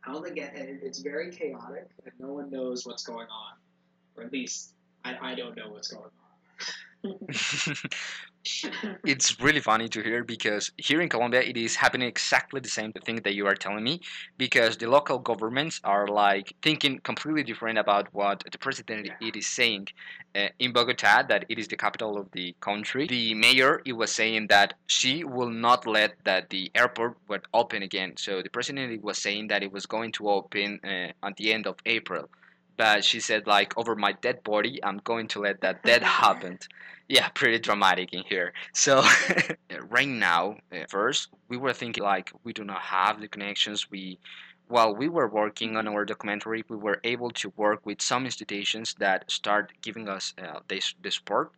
I 0.05 0.13
don't 0.13 0.25
think 0.25 0.39
it, 0.39 0.55
it- 0.55 0.81
it's 0.83 1.01
very 1.01 1.31
chaotic 1.31 1.89
and 2.05 2.13
no 2.19 2.33
one 2.33 2.51
knows 2.51 2.87
what's 2.87 3.03
going 3.05 3.29
on. 3.29 3.55
Or 4.17 4.25
at 4.25 4.33
least 4.33 4.75
I, 5.05 5.17
I 5.33 5.35
don't 5.35 5.57
know 5.57 5.71
what's 5.71 5.89
going 5.89 6.11
on. 7.05 7.17
it's 9.05 9.39
really 9.41 9.61
funny 9.61 9.89
to 9.89 10.03
hear 10.03 10.25
because 10.25 10.71
here 10.79 11.01
in 11.01 11.09
Colombia 11.09 11.43
it 11.43 11.57
is 11.57 11.77
happening 11.77 12.09
exactly 12.09 12.61
the 12.61 12.69
same 12.69 12.93
thing 12.93 13.17
that 13.17 13.35
you 13.35 13.47
are 13.47 13.55
telling 13.55 13.85
me 13.85 14.01
because 14.39 14.77
the 14.79 14.89
local 14.89 15.19
governments 15.19 15.81
are 15.85 16.07
like 16.07 16.55
thinking 16.63 16.99
completely 17.01 17.43
different 17.43 17.79
about 17.79 18.09
what 18.13 18.43
the 18.51 18.59
president 18.59 19.07
Yeah. 19.07 19.29
it 19.29 19.37
is 19.37 19.47
saying 19.47 19.89
uh, 20.35 20.49
in 20.59 20.73
Bogota 20.73 21.23
that 21.29 21.45
it 21.49 21.59
is 21.59 21.69
the 21.69 21.77
capital 21.77 22.17
of 22.19 22.31
the 22.33 22.55
country. 22.61 23.07
The 23.07 23.35
mayor 23.35 23.83
it 23.85 23.93
was 23.93 24.11
saying 24.11 24.47
that 24.49 24.75
she 24.87 25.25
will 25.25 25.51
not 25.51 25.87
let 25.87 26.15
that 26.25 26.49
the 26.51 26.71
airport 26.75 27.17
would 27.29 27.43
open 27.53 27.83
again. 27.83 28.17
So 28.17 28.41
the 28.43 28.51
president 28.51 28.93
it 28.93 29.03
was 29.03 29.19
saying 29.19 29.49
that 29.49 29.63
it 29.63 29.73
was 29.73 29.87
going 29.87 30.13
to 30.13 30.31
open 30.31 30.81
uh, 30.85 31.27
at 31.27 31.37
the 31.37 31.53
end 31.53 31.67
of 31.67 31.77
April 31.85 32.29
but 32.77 33.05
she 33.05 33.21
said 33.21 33.47
like 33.47 33.77
over 33.77 33.95
my 33.95 34.13
dead 34.13 34.43
body 34.45 34.83
I'm 34.83 34.99
going 34.99 35.29
to 35.29 35.41
let 35.41 35.61
that 35.61 35.83
dead 35.83 36.03
happen 36.21 36.59
yeah 37.11 37.29
pretty 37.31 37.59
dramatic 37.59 38.15
in 38.15 38.23
here. 38.23 38.53
So 38.73 39.03
right 39.89 40.09
now 40.09 40.59
first 40.89 41.29
we 41.49 41.57
were 41.57 41.73
thinking 41.73 42.05
like 42.05 42.33
we 42.45 42.53
do 42.53 42.65
not 42.65 42.81
have 42.83 43.21
the 43.21 43.29
connections. 43.29 43.91
We 43.91 44.19
while 44.69 44.95
we 44.95 45.09
were 45.09 45.29
working 45.29 45.77
on 45.77 45.89
our 45.89 46.05
documentary 46.05 46.65
we 46.69 46.77
were 46.77 47.01
able 47.03 47.31
to 47.43 47.53
work 47.57 47.85
with 47.85 48.01
some 48.01 48.25
institutions 48.25 48.95
that 49.01 49.29
start 49.29 49.73
giving 49.83 50.09
us 50.09 50.33
uh, 50.41 50.61
this, 50.69 50.95
the 51.03 51.11
support. 51.11 51.51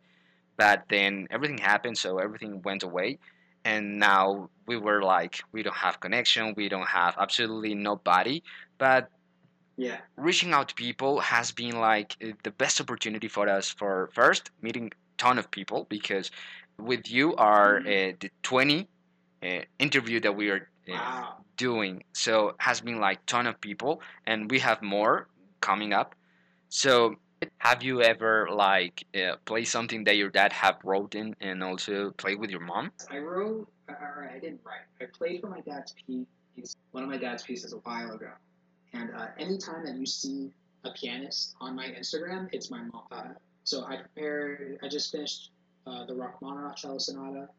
But 0.57 0.85
then 0.89 1.27
everything 1.29 1.59
happened 1.59 1.99
so 1.99 2.17
everything 2.17 2.63
went 2.63 2.81
away. 2.81 3.19
And 3.63 3.99
now 3.99 4.49
we 4.65 4.77
were 4.77 5.03
like 5.03 5.43
we 5.51 5.61
don't 5.61 5.75
have 5.75 5.99
connection 5.99 6.55
we 6.57 6.67
don't 6.67 6.89
have 6.89 7.15
absolutely 7.19 7.75
nobody. 7.75 8.41
But 8.79 9.11
yeah. 9.77 9.97
reaching 10.17 10.53
out 10.53 10.69
to 10.69 10.75
people 10.75 11.19
has 11.19 11.51
been 11.51 11.79
like 11.79 12.15
uh, 12.23 12.27
the 12.43 12.51
best 12.51 12.79
opportunity 12.81 13.27
for 13.27 13.47
us 13.49 13.69
for 13.69 14.09
first 14.13 14.51
meeting 14.61 14.91
ton 15.17 15.37
of 15.39 15.49
people 15.51 15.85
because 15.89 16.31
with 16.79 17.09
you 17.09 17.35
are 17.35 17.77
uh, 17.79 18.11
the 18.19 18.29
20 18.43 18.87
uh, 19.43 19.47
interview 19.79 20.19
that 20.19 20.35
we 20.35 20.49
are 20.49 20.67
uh, 20.89 20.93
Wow. 20.93 21.35
doing 21.57 22.03
so 22.13 22.55
has 22.57 22.81
been 22.81 22.99
like 22.99 23.25
ton 23.25 23.47
of 23.47 23.59
people 23.61 24.01
and 24.25 24.51
we 24.51 24.59
have 24.59 24.81
more 24.81 25.27
coming 25.61 25.93
up 25.93 26.13
so 26.69 27.15
have 27.59 27.81
you 27.83 28.01
ever 28.01 28.47
like 28.51 29.05
uh, 29.15 29.35
play 29.45 29.63
something 29.63 30.03
that 30.03 30.17
your 30.17 30.29
dad 30.29 30.51
have 30.53 30.75
wrote 30.83 31.15
in 31.15 31.35
and 31.41 31.63
also 31.63 32.11
play 32.11 32.35
with 32.35 32.49
your 32.49 32.59
mom 32.61 32.91
I 33.09 33.17
wrote, 33.19 33.67
or 33.87 34.29
I 34.33 34.39
didn't 34.39 34.61
write. 34.65 34.85
I 35.01 35.05
played 35.17 35.41
for 35.41 35.47
my 35.47 35.61
dad's 35.61 35.93
piece, 36.05 36.75
one 36.91 37.03
of 37.03 37.09
my 37.09 37.17
dad's 37.17 37.43
pieces 37.43 37.73
a 37.73 37.77
while 37.77 38.11
ago. 38.13 38.29
And 38.93 39.09
uh, 39.15 39.27
anytime 39.37 39.85
that 39.85 39.95
you 39.95 40.05
see 40.05 40.51
a 40.83 40.91
pianist 40.91 41.55
on 41.59 41.75
my 41.75 41.87
Instagram, 41.87 42.47
it's 42.51 42.69
my 42.69 42.81
mom. 42.83 43.03
Uh, 43.11 43.23
so 43.63 43.85
I 43.85 43.97
prepared, 43.97 44.79
I 44.83 44.87
just 44.87 45.11
finished 45.11 45.51
uh, 45.87 46.05
the 46.05 46.13
Rachmaninoff 46.13 46.75
Cello 46.75 46.97
Sonata 46.97 47.49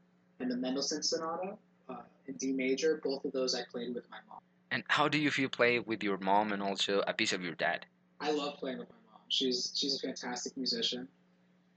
and 0.40 0.50
the 0.50 0.56
Mendelssohn 0.56 1.02
Sonata 1.02 1.56
uh, 1.88 1.96
in 2.26 2.34
D 2.34 2.52
major. 2.52 3.00
Both 3.02 3.24
of 3.24 3.32
those 3.32 3.54
I 3.54 3.62
played 3.70 3.94
with 3.94 4.08
my 4.10 4.18
mom. 4.28 4.40
and 4.70 4.82
how 4.88 5.08
do 5.08 5.18
you 5.18 5.30
feel 5.30 5.48
play 5.48 5.78
with 5.78 6.02
your 6.02 6.18
mom 6.18 6.52
and 6.52 6.62
also 6.62 7.02
a 7.06 7.12
piece 7.12 7.32
of 7.32 7.42
your 7.42 7.54
dad 7.54 7.86
I 8.20 8.30
love 8.30 8.58
playing 8.58 8.78
with 8.78 8.88
my 8.88 8.96
mom. 9.10 9.20
She's 9.28 9.72
she's 9.74 9.96
a 9.96 9.98
fantastic 10.06 10.56
musician, 10.56 11.08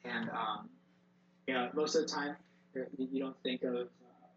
and 0.06 0.30
um, 0.30 0.70
you 1.48 1.54
know 1.54 1.70
most 1.74 1.96
of 1.96 2.04
the 2.04 2.08
time 2.08 2.36
you 2.74 2.86
you 3.12 3.20
don't 3.20 3.36
think 3.44 3.64
of 3.64 3.76
uh, 3.76 4.28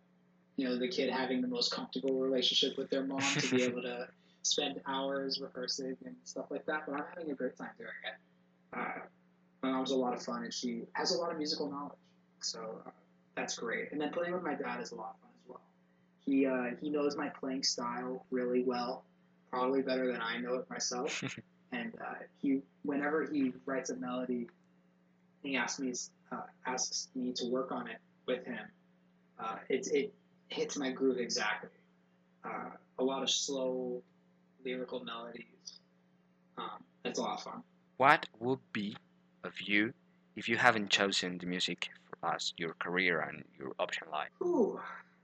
you 0.56 0.66
know 0.66 0.76
the 0.76 0.88
kid 0.88 1.10
having 1.10 1.40
the 1.40 1.48
most 1.48 1.72
comfortable 1.72 2.18
relationship 2.18 2.76
with 2.78 2.90
their 2.90 3.04
mom 3.04 3.20
to 3.20 3.54
be 3.54 3.62
able 3.68 3.82
to 3.82 4.08
spend 4.42 4.80
hours 4.86 5.40
rehearsing 5.40 5.96
and 6.04 6.14
stuff 6.24 6.46
like 6.50 6.66
that. 6.66 6.84
But 6.86 6.96
I'm 6.96 7.04
having 7.14 7.30
a 7.30 7.34
great 7.34 7.56
time 7.56 7.70
doing 7.78 7.90
it. 8.04 8.78
Uh, 8.78 9.00
my 9.62 9.70
mom's 9.72 9.90
a 9.90 9.96
lot 9.96 10.14
of 10.14 10.22
fun, 10.22 10.44
and 10.44 10.52
she 10.54 10.82
has 10.92 11.12
a 11.12 11.18
lot 11.18 11.30
of 11.30 11.38
musical 11.38 11.70
knowledge, 11.70 11.98
so 12.40 12.82
uh, 12.86 12.90
that's 13.36 13.56
great. 13.56 13.92
And 13.92 14.00
then 14.00 14.10
playing 14.10 14.32
with 14.32 14.42
my 14.42 14.54
dad 14.54 14.80
is 14.80 14.92
a 14.92 14.94
lot 14.94 15.16
of 15.16 15.20
fun 15.20 15.30
as 15.42 15.48
well. 15.48 15.60
He 16.24 16.46
uh, 16.46 16.76
he 16.80 16.88
knows 16.88 17.16
my 17.16 17.28
playing 17.28 17.62
style 17.62 18.24
really 18.30 18.62
well, 18.62 19.04
probably 19.50 19.82
better 19.82 20.10
than 20.10 20.20
I 20.22 20.38
know 20.38 20.54
it 20.54 20.70
myself 20.70 21.22
and 21.72 21.92
uh, 22.00 22.14
he 22.40 22.62
whenever 22.82 23.28
he 23.30 23.52
writes 23.66 23.90
a 23.90 23.96
melody, 23.96 24.48
he 25.42 25.56
asks 25.56 25.78
me 25.80 25.92
uh, 26.32 26.42
asks 26.66 27.08
me 27.14 27.32
to 27.32 27.46
work 27.46 27.72
on 27.72 27.88
it 27.88 27.98
with 28.26 28.44
him. 28.44 28.66
Uh, 29.38 29.56
it 29.68 29.86
it 29.92 30.14
hits 30.48 30.76
my 30.76 30.90
groove 30.90 31.18
exactly. 31.18 31.70
Uh, 32.44 32.70
a 32.98 33.04
lot 33.04 33.22
of 33.22 33.30
slow 33.30 34.02
lyrical 34.64 35.02
melodies. 35.04 35.80
Um, 36.58 36.82
it's 37.04 37.18
a 37.18 37.22
lot 37.22 37.38
of 37.38 37.42
fun. 37.42 37.62
what 37.96 38.26
would 38.38 38.58
be 38.72 38.96
of 39.44 39.52
you 39.60 39.92
if 40.36 40.48
you 40.48 40.56
haven't 40.56 40.90
chosen 40.90 41.38
the 41.38 41.46
music 41.46 41.88
for 42.08 42.28
us 42.34 42.52
your 42.58 42.74
career 42.74 43.20
and 43.20 43.42
your 43.58 43.72
option 43.78 44.06
life 44.12 44.28
Ooh, 44.42 44.78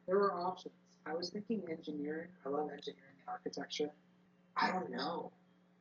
there 0.07 0.18
were 0.18 0.33
options. 0.33 0.75
I 1.07 1.14
was 1.14 1.31
thinking 1.31 1.62
engineering. 1.70 2.29
I 2.44 2.49
love 2.49 2.70
engineering 2.72 3.16
and 3.20 3.29
architecture. 3.29 3.90
I 4.57 4.70
don't 4.72 4.90
know. 4.90 5.31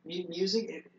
Mu- 0.04 0.28
music. 0.28 0.68
It, 0.68 0.92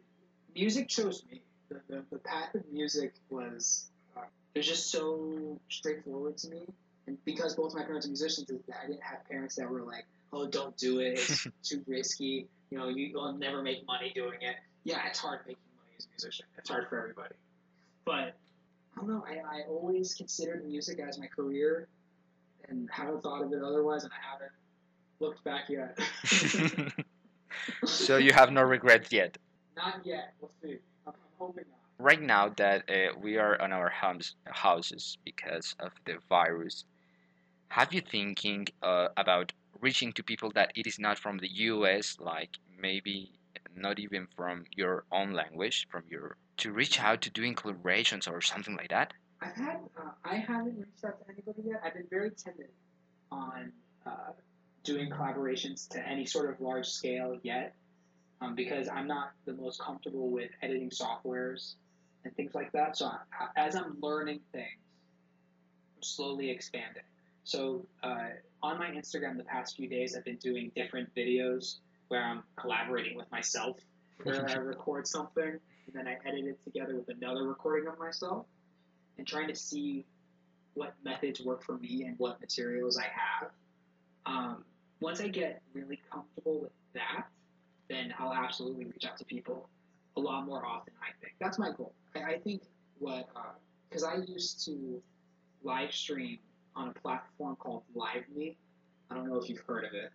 music 0.55 0.89
chose 0.89 1.23
me. 1.31 1.41
The, 1.69 1.81
the, 1.89 2.03
the 2.11 2.17
path 2.19 2.55
of 2.55 2.63
music 2.71 3.13
was 3.29 3.89
uh, 4.17 4.21
it 4.53 4.59
was 4.59 4.67
just 4.67 4.91
so 4.91 5.59
straightforward 5.69 6.37
to 6.39 6.49
me, 6.49 6.61
and 7.07 7.17
because 7.25 7.55
both 7.55 7.73
my 7.75 7.83
parents 7.83 8.05
are 8.05 8.09
musicians, 8.09 8.49
I 8.51 8.87
didn't 8.87 9.03
have 9.03 9.23
parents 9.29 9.55
that 9.55 9.69
were 9.69 9.83
like, 9.83 10.05
"Oh, 10.33 10.47
don't 10.47 10.75
do 10.77 10.99
it; 10.99 11.13
it's 11.13 11.47
too 11.63 11.83
risky. 11.87 12.47
You 12.69 12.77
know, 12.77 12.89
you, 12.89 13.07
you'll 13.07 13.33
never 13.33 13.61
make 13.61 13.85
money 13.85 14.11
doing 14.13 14.41
it." 14.41 14.55
Yeah, 14.83 15.05
it's 15.07 15.19
hard 15.19 15.39
making 15.45 15.61
money 15.75 15.95
as 15.97 16.05
a 16.05 16.09
musician. 16.09 16.45
It's 16.57 16.69
hard 16.69 16.87
for 16.89 16.99
everybody, 16.99 17.35
but 18.05 18.35
I 18.95 18.99
don't 18.99 19.07
know. 19.07 19.25
I, 19.27 19.59
I 19.59 19.61
always 19.69 20.13
considered 20.13 20.65
music 20.65 20.99
as 20.99 21.19
my 21.19 21.27
career, 21.27 21.87
and 22.69 22.89
haven't 22.91 23.21
thought 23.21 23.43
of 23.43 23.53
it 23.53 23.61
otherwise, 23.63 24.03
and 24.03 24.13
I 24.13 24.31
haven't 24.31 24.51
looked 25.19 25.43
back 25.43 25.69
yet. 25.69 25.97
so 27.85 28.17
you 28.17 28.33
have 28.33 28.51
no 28.51 28.61
regrets 28.63 29.11
yet. 29.11 29.37
Not 29.75 30.05
yet. 30.05 30.33
We'll 30.39 30.51
see. 30.61 30.77
I'm, 31.05 31.13
I'm 31.13 31.37
hoping 31.37 31.65
not. 31.69 32.05
Right 32.05 32.21
now 32.21 32.49
that 32.57 32.89
uh, 32.89 33.17
we 33.19 33.37
are 33.37 33.59
on 33.61 33.71
our 33.73 33.89
homes, 33.89 34.35
houses 34.45 35.17
because 35.25 35.75
of 35.79 35.91
the 36.05 36.17
virus, 36.29 36.83
have 37.69 37.93
you 37.93 38.01
thinking 38.01 38.67
uh, 38.83 39.07
about 39.17 39.51
reaching 39.81 40.13
to 40.13 40.23
people 40.23 40.51
that 40.51 40.71
it 40.75 40.87
is 40.87 40.99
not 40.99 41.19
from 41.19 41.37
the 41.37 41.49
U.S., 41.49 42.17
like 42.19 42.57
maybe 42.79 43.31
not 43.75 43.99
even 43.99 44.27
from 44.35 44.65
your 44.75 45.05
own 45.11 45.33
language, 45.33 45.87
from 45.89 46.03
your 46.09 46.37
to 46.57 46.71
reach 46.71 46.99
out 46.99 47.21
to 47.21 47.29
doing 47.29 47.55
collaborations 47.55 48.29
or 48.29 48.41
something 48.41 48.75
like 48.75 48.89
that? 48.89 49.13
I've 49.41 49.55
had 49.55 49.79
uh, 49.97 50.11
I 50.23 50.35
haven't 50.37 50.77
reached 50.77 51.05
out 51.05 51.19
to 51.19 51.31
anybody 51.31 51.61
yet. 51.65 51.81
I've 51.85 51.93
been 51.93 52.07
very 52.09 52.31
timid 52.31 52.69
on 53.31 53.71
uh, 54.05 54.31
doing 54.83 55.09
collaborations 55.11 55.87
to 55.89 56.07
any 56.07 56.25
sort 56.25 56.49
of 56.49 56.59
large 56.59 56.87
scale 56.87 57.37
yet 57.43 57.75
um, 58.41 58.55
because 58.55 58.87
I'm 58.87 59.07
not 59.07 59.31
the 59.45 59.53
most 59.53 59.81
comfortable 59.81 60.29
with 60.29 60.49
editing 60.61 60.89
softwares 60.89 61.75
and 62.23 62.35
things 62.35 62.55
like 62.55 62.71
that. 62.71 62.97
So 62.97 63.05
I, 63.05 63.19
as 63.55 63.75
I'm 63.75 63.97
learning 64.01 64.39
things, 64.51 64.81
I'm 65.95 66.03
slowly 66.03 66.49
expanding. 66.49 67.03
So 67.43 67.85
uh, 68.03 68.29
on 68.63 68.79
my 68.79 68.87
Instagram, 68.87 69.37
the 69.37 69.43
past 69.43 69.75
few 69.75 69.87
days, 69.87 70.15
I've 70.15 70.25
been 70.25 70.37
doing 70.37 70.71
different 70.75 71.13
videos 71.15 71.75
where 72.07 72.23
I'm 72.23 72.43
collaborating 72.55 73.17
with 73.17 73.29
myself, 73.31 73.77
where 74.23 74.47
I 74.49 74.53
record 74.55 75.07
something 75.07 75.43
and 75.43 75.93
then 75.93 76.07
I 76.07 76.17
edit 76.27 76.45
it 76.45 76.63
together 76.63 76.95
with 76.95 77.09
another 77.09 77.43
recording 77.47 77.87
of 77.87 77.97
myself, 77.97 78.45
and 79.17 79.25
trying 79.25 79.47
to 79.47 79.55
see 79.55 80.05
what 80.73 80.93
methods 81.03 81.41
work 81.41 81.63
for 81.63 81.77
me 81.77 82.03
and 82.03 82.17
what 82.19 82.39
materials 82.41 82.97
I 82.97 83.03
have. 83.03 83.51
Um, 84.25 84.63
once 84.99 85.21
I 85.21 85.27
get 85.27 85.61
really 85.73 85.99
comfortable 86.11 86.61
with 86.61 86.71
that, 86.93 87.27
then 87.89 88.13
I'll 88.19 88.33
absolutely 88.33 88.85
reach 88.85 89.05
out 89.05 89.17
to 89.17 89.25
people 89.25 89.69
a 90.17 90.19
lot 90.19 90.45
more 90.45 90.65
often. 90.65 90.93
I 91.01 91.13
think 91.21 91.33
that's 91.39 91.57
my 91.57 91.71
goal. 91.71 91.93
I, 92.15 92.33
I 92.33 92.39
think 92.39 92.63
what 92.99 93.29
because 93.89 94.03
uh, 94.03 94.07
I 94.07 94.15
used 94.27 94.65
to 94.65 95.01
live 95.63 95.93
stream 95.93 96.39
on 96.77 96.89
a 96.89 96.99
platform 96.99 97.55
called 97.57 97.83
LiveMe. 97.95 98.55
I 99.09 99.15
don't 99.15 99.27
know 99.27 99.37
if 99.37 99.49
you've 99.49 99.63
heard 99.67 99.83
of 99.85 99.93
it. 99.93 100.11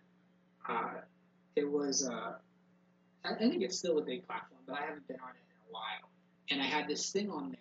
Uh, 0.67 1.01
it 1.55 1.69
was 1.69 2.07
uh, 2.07 2.33
I 3.25 3.33
think 3.35 3.61
it's 3.61 3.77
still 3.77 3.99
a 3.99 4.01
big 4.01 4.25
platform, 4.27 4.61
but 4.67 4.77
I 4.77 4.81
haven't 4.81 5.07
been 5.07 5.19
on 5.19 5.29
it 5.29 5.43
in 5.49 5.69
a 5.69 5.71
while. 5.71 6.09
And 6.49 6.61
I 6.61 6.65
had 6.65 6.87
this 6.87 7.11
thing 7.11 7.29
on 7.29 7.51
there 7.51 7.59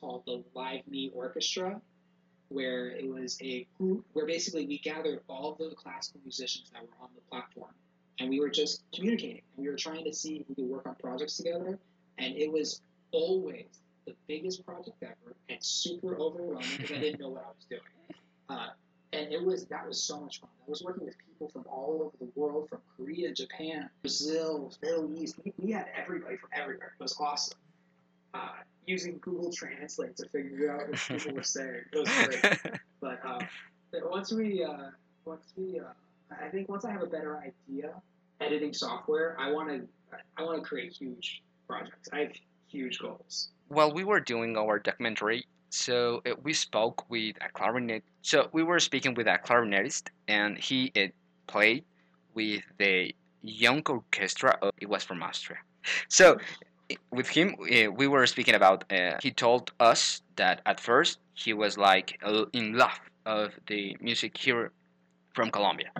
called 0.00 0.22
the 0.26 0.44
LiveMe 0.54 1.10
Orchestra, 1.14 1.80
where 2.48 2.90
it 2.90 3.08
was 3.08 3.38
a 3.42 3.66
group 3.78 4.04
where 4.12 4.26
basically 4.26 4.66
we 4.66 4.78
gathered 4.78 5.20
all 5.28 5.56
the 5.58 5.74
classical 5.76 6.20
musicians 6.24 6.70
that 6.72 6.82
were 6.82 7.02
on 7.02 7.10
the 7.14 7.20
platform 7.30 7.72
and 8.18 8.30
we 8.30 8.40
were 8.40 8.48
just 8.48 8.82
communicating 8.94 9.42
and 9.56 9.64
we 9.64 9.70
were 9.70 9.76
trying 9.76 10.04
to 10.04 10.12
see 10.12 10.36
if 10.36 10.48
we 10.48 10.54
could 10.54 10.64
work 10.64 10.86
on 10.86 10.94
projects 10.94 11.36
together 11.36 11.78
and 12.16 12.36
it 12.36 12.50
was 12.50 12.80
always 13.12 13.66
the 14.06 14.14
biggest 14.26 14.64
project 14.64 14.96
ever 15.02 15.36
and 15.48 15.58
super 15.62 16.18
overwhelming 16.18 16.66
because 16.78 16.96
I 16.96 17.00
didn't 17.00 17.20
know 17.20 17.28
what 17.28 17.44
I 17.44 17.48
was 17.48 17.66
doing. 17.68 17.82
Uh, 18.48 18.68
and 19.12 19.32
it 19.32 19.42
was 19.42 19.64
that 19.66 19.86
was 19.86 20.02
so 20.02 20.20
much 20.20 20.40
fun. 20.40 20.50
I 20.66 20.70
was 20.70 20.82
working 20.82 21.06
with 21.06 21.14
people 21.26 21.48
from 21.48 21.64
all 21.70 22.00
over 22.02 22.16
the 22.20 22.30
world, 22.38 22.68
from 22.68 22.80
Korea, 22.96 23.32
Japan, 23.32 23.88
Brazil, 24.02 24.72
Middle 24.82 25.10
East. 25.18 25.36
We, 25.44 25.52
we 25.58 25.72
had 25.72 25.86
everybody 25.96 26.36
from 26.36 26.50
everywhere. 26.52 26.92
It 26.98 27.02
was 27.02 27.16
awesome. 27.18 27.58
Uh, 28.34 28.48
using 28.86 29.18
Google 29.20 29.52
Translate 29.52 30.16
to 30.16 30.28
figure 30.28 30.70
out 30.70 30.88
what 30.88 30.98
people 30.98 31.34
were 31.34 31.42
saying. 31.42 31.82
It 31.92 31.98
was 31.98 32.26
great. 32.26 32.80
but 33.00 33.20
uh, 33.24 33.38
once 34.04 34.32
we 34.32 34.62
uh, 34.62 34.90
once 35.24 35.44
we 35.56 35.80
uh, 35.80 35.84
I 36.30 36.48
think 36.48 36.68
once 36.68 36.84
I 36.84 36.90
have 36.90 37.02
a 37.02 37.06
better 37.06 37.38
idea 37.38 37.92
editing 38.40 38.72
software, 38.74 39.36
I 39.38 39.50
want 39.50 39.68
to 39.68 39.86
I 40.36 40.42
want 40.42 40.62
to 40.62 40.68
create 40.68 40.92
huge 40.92 41.42
projects. 41.66 42.08
I 42.12 42.20
have 42.20 42.32
huge 42.68 42.98
goals. 42.98 43.50
While 43.68 43.92
we 43.92 44.04
were 44.04 44.20
doing 44.20 44.56
our 44.56 44.78
documentary, 44.78 45.46
so 45.70 46.22
uh, 46.26 46.34
we 46.42 46.52
spoke 46.52 47.08
with 47.10 47.36
a 47.40 47.48
clarinet. 47.52 48.02
So 48.22 48.48
we 48.52 48.62
were 48.62 48.78
speaking 48.80 49.14
with 49.14 49.26
a 49.26 49.38
clarinetist, 49.38 50.08
and 50.26 50.58
he 50.58 50.92
uh, 50.96 51.08
played 51.46 51.84
with 52.34 52.62
the 52.78 53.14
young 53.42 53.82
orchestra. 53.88 54.58
Of, 54.62 54.72
it 54.80 54.88
was 54.88 55.04
from 55.04 55.22
Austria. 55.22 55.58
So 56.08 56.38
with 57.10 57.28
him, 57.28 57.54
uh, 57.60 57.90
we 57.90 58.06
were 58.06 58.26
speaking 58.26 58.54
about. 58.54 58.84
Uh, 58.92 59.18
he 59.22 59.30
told 59.30 59.72
us 59.80 60.22
that 60.36 60.60
at 60.66 60.80
first 60.80 61.18
he 61.34 61.52
was 61.52 61.78
like 61.78 62.20
in 62.52 62.74
love 62.74 63.00
of 63.26 63.52
the 63.66 63.96
music 64.00 64.36
here 64.36 64.72
from 65.34 65.50
Colombia 65.50 65.90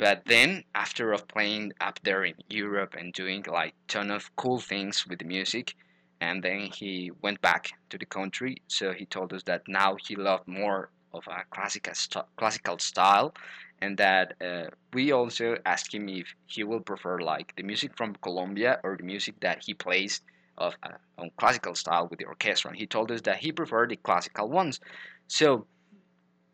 but 0.00 0.22
then 0.24 0.64
after 0.74 1.12
of 1.12 1.28
playing 1.28 1.74
up 1.82 2.00
there 2.02 2.24
in 2.24 2.34
Europe 2.48 2.96
and 2.98 3.12
doing 3.12 3.44
like 3.46 3.74
ton 3.86 4.10
of 4.10 4.34
cool 4.34 4.58
things 4.58 5.06
with 5.06 5.18
the 5.18 5.26
music, 5.26 5.74
and 6.20 6.42
then 6.42 6.68
he 6.74 7.10
went 7.22 7.40
back 7.40 7.70
to 7.90 7.98
the 7.98 8.06
country. 8.06 8.62
So 8.68 8.92
he 8.92 9.06
told 9.06 9.32
us 9.32 9.42
that 9.44 9.62
now 9.68 9.96
he 10.06 10.16
loved 10.16 10.46
more 10.46 10.90
of 11.12 11.24
a 11.26 11.42
classical 11.50 11.94
st- 11.94 12.24
classical 12.36 12.78
style, 12.78 13.34
and 13.82 13.96
that 13.96 14.34
uh, 14.40 14.68
we 14.92 15.12
also 15.12 15.56
asked 15.66 15.94
him 15.94 16.08
if 16.08 16.26
he 16.46 16.64
will 16.64 16.80
prefer 16.80 17.18
like 17.18 17.54
the 17.56 17.62
music 17.62 17.96
from 17.96 18.14
Colombia 18.22 18.78
or 18.84 18.96
the 18.96 19.04
music 19.04 19.34
that 19.40 19.62
he 19.64 19.74
plays 19.74 20.20
of 20.58 20.74
uh, 20.82 20.90
on 21.18 21.30
classical 21.36 21.74
style 21.74 22.06
with 22.08 22.18
the 22.18 22.26
orchestra. 22.26 22.70
And 22.70 22.78
he 22.78 22.86
told 22.86 23.10
us 23.10 23.22
that 23.22 23.38
he 23.38 23.52
preferred 23.52 23.90
the 23.90 23.96
classical 23.96 24.48
ones. 24.48 24.78
So 25.26 25.66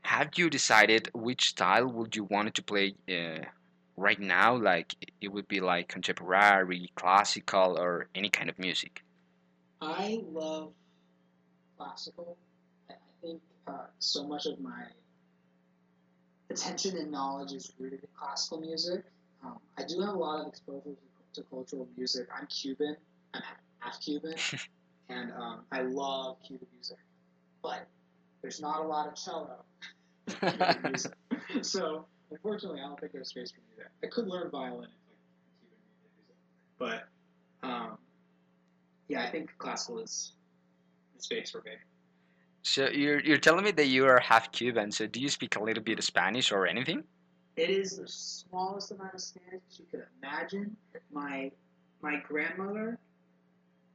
have 0.02 0.30
you 0.36 0.48
decided 0.48 1.10
which 1.12 1.48
style 1.48 1.88
would 1.88 2.14
you 2.14 2.24
want 2.24 2.54
to 2.54 2.62
play 2.62 2.94
uh, 3.10 3.44
right 3.96 4.20
now? 4.20 4.56
Like 4.56 4.94
it 5.20 5.28
would 5.28 5.48
be 5.48 5.60
like 5.60 5.88
contemporary, 5.88 6.90
classical, 6.94 7.76
or 7.76 8.08
any 8.14 8.30
kind 8.30 8.48
of 8.48 8.58
music. 8.58 9.02
I 9.80 10.20
love 10.32 10.72
classical. 11.76 12.36
I 12.90 12.94
think 13.22 13.40
uh, 13.66 13.86
so 13.98 14.26
much 14.26 14.46
of 14.46 14.60
my 14.60 14.84
attention 16.50 16.96
and 16.96 17.10
knowledge 17.10 17.52
is 17.52 17.72
rooted 17.78 18.00
in 18.00 18.08
classical 18.18 18.60
music. 18.60 19.04
Um, 19.44 19.58
I 19.78 19.84
do 19.84 20.00
have 20.00 20.14
a 20.14 20.18
lot 20.18 20.40
of 20.40 20.48
exposure 20.48 20.82
to, 21.34 21.40
to 21.40 21.48
cultural 21.48 21.88
music. 21.96 22.28
I'm 22.36 22.46
Cuban. 22.46 22.96
I'm 23.34 23.42
half 23.80 24.00
Cuban, 24.00 24.34
and 25.08 25.32
um, 25.32 25.60
I 25.70 25.82
love 25.82 26.38
Cuban 26.46 26.66
music. 26.74 26.98
But 27.62 27.86
there's 28.42 28.60
not 28.60 28.80
a 28.80 28.86
lot 28.86 29.08
of 29.08 29.14
cello 29.16 29.64
so 31.62 32.04
unfortunately, 32.30 32.80
I 32.80 32.86
don't 32.86 32.98
think 32.98 33.12
there's 33.12 33.28
space 33.28 33.50
for 33.50 33.60
me 33.60 33.74
there. 33.76 33.90
I 34.02 34.08
could 34.08 34.26
learn 34.26 34.50
violin 34.50 34.88
if 34.88 36.80
like 36.80 37.02
but 37.62 37.68
um, 37.68 37.98
yeah, 39.08 39.22
I 39.22 39.30
think 39.30 39.52
classical 39.58 39.98
is 39.98 40.32
the 41.16 41.22
space 41.22 41.50
for 41.50 41.62
me. 41.62 41.72
So 42.62 42.88
you're 42.88 43.20
you're 43.20 43.38
telling 43.38 43.64
me 43.64 43.70
that 43.72 43.86
you 43.86 44.06
are 44.06 44.18
half 44.18 44.50
Cuban. 44.50 44.90
So 44.90 45.06
do 45.06 45.20
you 45.20 45.28
speak 45.28 45.56
a 45.56 45.62
little 45.62 45.82
bit 45.82 45.98
of 45.98 46.04
Spanish 46.04 46.50
or 46.50 46.66
anything? 46.66 47.04
It 47.56 47.70
is 47.70 47.96
the 47.96 48.08
smallest 48.08 48.90
amount 48.90 49.14
of 49.14 49.20
Spanish 49.20 49.62
you 49.78 49.84
could 49.90 50.04
imagine. 50.20 50.76
My 51.12 51.50
my 52.02 52.16
grandmother 52.16 52.98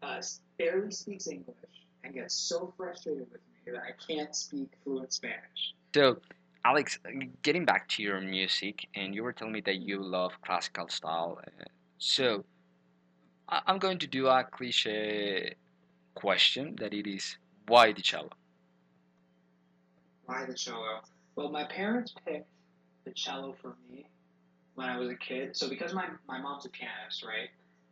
uh, 0.02 0.22
barely 0.58 0.92
speaks 0.92 1.28
English 1.28 1.56
and 2.04 2.14
gets 2.14 2.34
so 2.34 2.74
frustrated 2.78 3.28
with 3.32 3.42
me 3.42 3.74
that 3.74 3.82
I 3.82 3.92
can't 4.08 4.36
speak 4.36 4.70
fluent 4.84 5.14
Spanish. 5.14 5.76
So, 5.94 6.18
Alex, 6.66 6.98
getting 7.44 7.66
back 7.66 7.88
to 7.90 8.04
your 8.04 8.20
music, 8.22 8.88
and 8.96 9.14
you 9.14 9.24
were 9.24 9.34
telling 9.34 9.54
me 9.54 9.62
that 9.62 9.80
you 9.82 10.02
love 10.02 10.32
classical 10.42 10.88
style. 10.90 11.40
Uh, 11.46 11.66
so, 11.98 12.44
I'm 13.52 13.80
going 13.80 14.00
to 14.00 14.08
do 14.08 14.28
a 14.28 14.46
cliche 14.50 15.56
question 16.16 16.78
that 16.80 16.94
it 16.94 17.06
is 17.06 17.36
why 17.68 17.92
the 17.92 18.02
cello? 18.02 18.30
Why 20.26 20.46
the 20.46 20.54
cello? 20.54 21.02
Well, 21.36 21.50
my 21.50 21.66
parents 21.66 22.14
picked 22.26 22.48
the 23.04 23.12
cello 23.12 23.56
for 23.62 23.76
me 23.90 24.06
when 24.76 24.88
I 24.88 24.98
was 24.98 25.10
a 25.10 25.16
kid. 25.16 25.58
So, 25.58 25.68
because 25.68 25.94
my, 25.94 26.08
my 26.28 26.40
mom's 26.40 26.66
a 26.66 26.70
pianist, 26.70 27.24
right? 27.24 27.50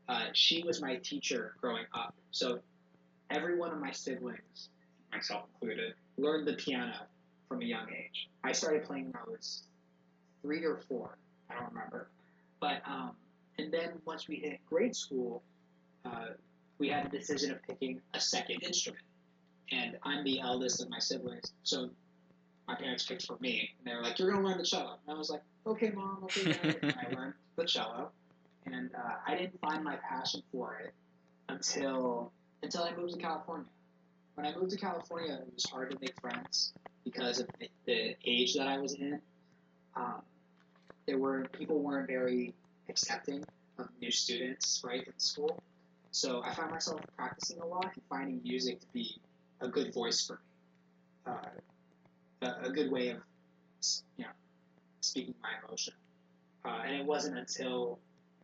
Uh, 0.08 0.30
she 0.34 0.63
was 0.63 0.82
my 0.82 0.95
teacher 0.98 1.56
growing 1.60 1.86
up. 1.93 2.15
So, 2.32 2.60
every 3.30 3.58
one 3.58 3.72
of 3.72 3.80
my 3.80 3.91
siblings, 3.91 4.69
myself 5.12 5.43
included, 5.54 5.93
learned 6.17 6.48
the 6.48 6.54
piano 6.54 6.95
from 7.50 7.62
a 7.62 7.65
young 7.65 7.88
age. 7.89 8.30
I 8.43 8.54
started 8.54 8.86
playing 8.86 9.06
when 9.06 9.15
I 9.15 9.30
was 9.30 9.63
three 10.41 10.63
or 10.63 10.78
four. 10.88 11.17
I 11.50 11.56
don't 11.56 11.74
remember. 11.74 12.08
But 12.62 12.82
um, 12.88 13.12
and 13.60 13.74
then 13.74 13.89
once 14.06 14.28
we 14.28 14.38
hit 14.38 14.60
grade 14.65 14.95
school, 14.95 15.43
uh, 16.06 16.28
we 16.78 16.88
had 16.88 17.12
the 17.12 17.17
decision 17.17 17.52
of 17.52 17.62
picking 17.63 18.00
a 18.13 18.19
second 18.19 18.63
instrument. 18.63 19.04
And 19.72 19.98
I'm 20.04 20.24
the 20.24 20.39
eldest 20.39 20.82
of 20.82 20.89
my 20.89 21.00
siblings, 21.00 21.52
so 21.63 21.89
my 22.67 22.76
parents 22.76 23.06
picked 23.06 23.26
for 23.26 23.38
me. 23.39 23.69
And 23.78 23.88
they 23.88 23.95
were 23.95 24.02
like, 24.02 24.17
You're 24.17 24.32
going 24.32 24.41
to 24.41 24.48
learn 24.48 24.58
the 24.58 24.65
cello. 24.65 24.98
And 25.06 25.15
I 25.15 25.17
was 25.17 25.30
like, 25.30 25.41
Okay, 25.67 25.91
mom, 25.91 26.19
okay, 26.24 26.54
dad. 26.54 26.78
and 26.82 26.95
I 26.95 27.13
learned 27.13 27.34
the 27.56 27.65
cello. 27.65 28.10
And 28.65 28.89
uh, 28.95 29.15
I 29.28 29.36
didn't 29.36 29.60
find 29.60 29.84
my 29.84 29.98
passion 29.98 30.41
for 30.52 30.80
it 30.84 30.93
until 31.50 32.32
until 32.63 32.84
I 32.84 32.95
moved 32.95 33.13
to 33.13 33.19
California. 33.19 33.67
When 34.36 34.45
I 34.45 34.56
moved 34.56 34.72
to 34.72 34.78
California, 34.78 35.34
it 35.34 35.54
was 35.54 35.65
hard 35.65 35.91
to 35.91 35.98
make 36.00 36.19
friends 36.19 36.74
because 37.04 37.39
of 37.39 37.48
the, 37.60 37.69
the 37.86 38.15
age 38.26 38.56
that 38.56 38.67
I 38.67 38.78
was 38.80 38.93
in. 38.93 39.19
Um, 39.95 40.22
there 41.06 41.17
were 41.17 41.45
people 41.52 41.82
weren't 41.82 42.08
very 42.08 42.54
accepting 42.89 43.43
of 43.78 43.88
new 44.02 44.12
students 44.12 44.82
right 44.86 45.06
in 45.06 45.13
school. 45.17 45.62
So 46.12 46.41
I 46.43 46.54
found 46.54 46.71
myself 46.71 47.02
practicing 47.17 47.60
a 47.60 47.65
lot 47.65 47.86
and 47.86 48.04
finding 48.10 48.41
music 48.43 48.80
to 48.82 48.88
be 48.93 49.15
a 49.62 49.67
good 49.67 49.93
voice 49.93 50.25
for 50.25 50.34
me, 50.34 51.34
uh, 51.34 52.47
a, 52.47 52.67
a 52.67 52.71
good 52.71 52.91
way 52.91 53.10
of 53.10 53.17
you 54.17 54.25
know 54.25 54.32
speaking 55.02 55.36
my 55.41 55.49
emotion. 55.65 55.93
Uh, 56.65 56.82
and 56.86 56.95
it 56.95 57.06
wasn't 57.06 57.38
until 57.38 57.99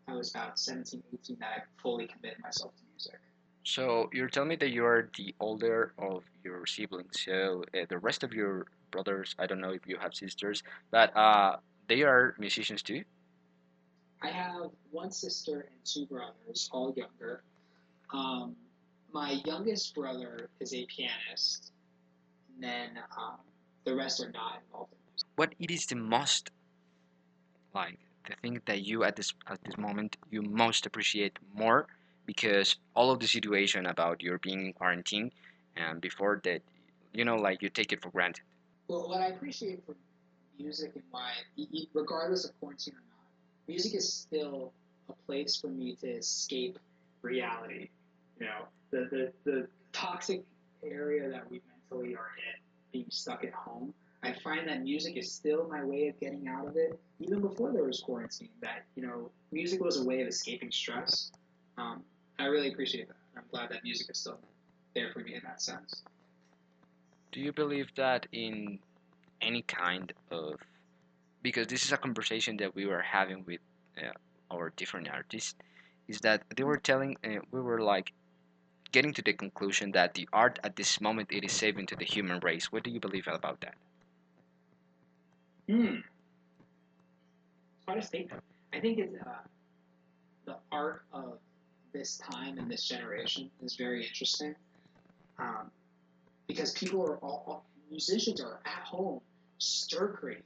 I 0.08 0.14
was 0.14 0.32
about 0.32 0.60
17, 0.60 1.02
18 1.14 1.38
that 1.40 1.46
I 1.46 1.62
fully 1.82 2.08
committed 2.08 2.40
myself 2.42 2.72
to 2.76 2.82
music. 2.92 3.20
So 3.64 4.10
you're 4.14 4.30
telling 4.30 4.50
me 4.50 4.56
that 4.58 4.70
you 4.70 4.86
are 4.86 5.10
the 5.18 5.34
older 5.40 5.94
of 5.98 6.24
your 6.44 6.66
siblings. 6.68 7.24
So 7.26 7.64
uh, 7.74 7.86
the 7.90 7.98
rest 7.98 8.24
of 8.24 8.32
your 8.32 8.68
brothers, 8.92 9.36
I 9.40 9.48
don't 9.48 9.60
know 9.60 9.72
if 9.72 9.88
you 9.88 9.98
have 9.98 10.14
sisters, 10.14 10.62
but 10.92 11.16
uh, 11.18 11.58
they 11.88 12.04
are 12.04 12.36
musicians 12.38 12.84
too. 12.84 13.04
I 14.26 14.32
have 14.32 14.72
one 14.92 15.12
sister 15.12 15.68
and 15.70 15.86
two 15.86 16.08
brothers, 16.08 16.70
all 16.72 16.94
younger. 16.98 17.44
Um, 18.12 18.56
my 19.14 19.40
youngest 19.46 19.94
brother 19.94 20.50
is 20.60 20.74
a 20.74 20.86
pianist, 20.88 21.72
and 22.50 22.64
then 22.64 22.90
um, 23.18 23.38
the 23.86 23.96
rest 23.96 24.22
are 24.22 24.32
not 24.32 24.62
involved 24.66 24.94
in 24.94 24.98
music. 25.12 25.28
What 25.36 25.54
it 25.60 25.70
is 25.70 25.86
the 25.86 25.96
most 25.96 26.50
like 27.76 28.00
the 28.28 28.36
thing 28.42 28.62
that 28.66 28.82
you 28.82 29.04
at 29.04 29.16
this 29.16 29.34
at 29.48 29.64
this 29.64 29.78
moment 29.78 30.18
you 30.32 30.42
most 30.42 30.86
appreciate 30.86 31.38
more 31.54 31.86
because 32.26 32.78
all 32.96 33.12
of 33.12 33.20
the 33.20 33.28
situation 33.28 33.86
about 33.86 34.24
your 34.24 34.40
being 34.40 34.66
in 34.68 34.74
quarantine 34.74 35.30
and 35.76 36.02
before 36.02 36.42
that 36.46 36.62
you 37.14 37.26
know 37.26 37.36
like 37.36 37.62
you 37.62 37.70
take 37.70 37.92
it 37.92 38.02
for 38.02 38.10
granted 38.10 38.44
Well, 38.88 39.10
what 39.10 39.20
I 39.22 39.28
appreciate 39.28 39.86
from 39.86 39.96
music 40.58 40.94
and 40.96 41.04
why, 41.12 41.32
regardless 41.94 42.46
of 42.46 42.58
quarantine 42.60 42.94
or 42.94 43.04
not, 43.10 43.15
music 43.68 43.96
is 43.96 44.12
still 44.12 44.74
a 45.10 45.14
place 45.26 45.56
for 45.56 45.68
me 45.68 45.96
to 46.02 46.08
escape 46.08 46.80
reality. 47.22 47.90
You 48.40 48.48
know, 48.48 48.68
the, 48.92 49.08
the, 49.12 49.52
the 49.52 49.68
toxic 49.94 50.44
area 50.84 51.30
that 51.30 51.50
we 51.50 51.62
mentally 51.70 52.16
are 52.16 52.32
in, 52.38 52.62
being 52.92 53.06
stuck 53.10 53.44
at 53.44 53.54
home. 53.54 53.94
I 54.24 54.34
find 54.44 54.68
that 54.68 54.82
music 54.82 55.18
is 55.18 55.32
still 55.32 55.68
my 55.70 55.84
way 55.84 56.08
of 56.08 56.20
getting 56.20 56.48
out 56.48 56.68
of 56.68 56.76
it, 56.76 57.00
even 57.20 57.42
before 57.42 57.72
there 57.72 57.84
was 57.84 58.02
quarantine. 58.02 58.50
That 58.62 58.86
you 58.96 59.06
know, 59.06 59.30
music 59.52 59.84
was 59.84 59.98
a 59.98 60.04
way 60.04 60.22
of 60.22 60.28
escaping 60.28 60.72
stress. 60.72 61.32
Um, 61.78 62.04
I 62.40 62.46
really 62.46 62.72
appreciate 62.72 63.08
that. 63.08 63.18
I'm 63.38 63.44
glad 63.52 63.70
that 63.70 63.84
music 63.84 64.10
is 64.10 64.18
still 64.18 64.40
there 64.96 65.12
for 65.14 65.20
me 65.20 65.36
in 65.36 65.42
that 65.44 65.62
sense. 65.62 66.04
do 67.32 67.42
you 67.42 67.52
believe 67.52 67.88
that 67.96 68.26
in 68.32 68.80
any 69.42 69.62
kind 69.64 70.14
of 70.32 70.56
because 71.46 71.68
this 71.68 71.86
is 71.86 71.92
a 71.92 71.98
conversation 71.98 72.58
that 72.58 72.74
we 72.74 72.88
were 72.88 73.04
having 73.04 73.46
with 73.46 73.62
uh, 74.00 74.10
our 74.50 74.74
different 74.76 75.08
artists 75.08 75.54
is 76.08 76.20
that 76.22 76.42
they 76.58 76.64
were 76.64 76.78
telling 76.78 77.16
uh, 77.24 77.40
we 77.52 77.62
were 77.62 77.82
like 77.82 78.12
getting 78.92 79.14
to 79.14 79.22
the 79.22 79.34
conclusion 79.34 79.92
that 79.92 80.16
the 80.16 80.28
art 80.34 80.58
at 80.64 80.76
this 80.76 81.00
moment 81.00 81.30
it 81.32 81.44
is 81.44 81.52
saving 81.52 81.86
to 81.86 81.96
the 81.96 82.06
human 82.16 82.40
race 82.40 82.72
what 82.72 82.84
do 82.84 82.90
you 82.90 83.00
believe 83.00 83.28
about 83.28 83.62
that 83.62 83.76
Hmm. 85.68 85.96
Quite 87.86 87.98
a 87.98 88.02
statement. 88.02 88.44
I 88.74 88.80
think 88.80 89.00
it's 89.00 89.16
uh, 89.16 89.30
the 90.46 90.58
art 90.72 91.06
of 91.12 91.40
this 91.92 92.18
time 92.18 92.60
and 92.60 92.70
this 92.70 92.84
generation 92.88 93.50
is 93.64 93.76
very 93.76 94.06
interesting 94.06 94.56
um, 95.40 95.72
because 96.48 96.72
people 96.74 97.02
are 97.02 97.18
all 97.18 97.66
musicians 97.90 98.42
are 98.42 98.60
at 98.66 98.84
home 98.84 99.22
stir 99.58 100.08
crazy, 100.10 100.42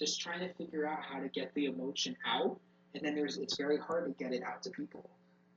just 0.00 0.20
trying 0.20 0.40
to 0.40 0.52
figure 0.54 0.86
out 0.86 0.98
how 1.02 1.20
to 1.20 1.28
get 1.28 1.54
the 1.54 1.66
emotion 1.66 2.16
out, 2.26 2.58
and 2.94 3.04
then 3.04 3.14
there's 3.14 3.36
it's 3.36 3.56
very 3.56 3.78
hard 3.78 4.06
to 4.06 4.24
get 4.24 4.32
it 4.32 4.42
out 4.42 4.62
to 4.64 4.70
people. 4.70 5.08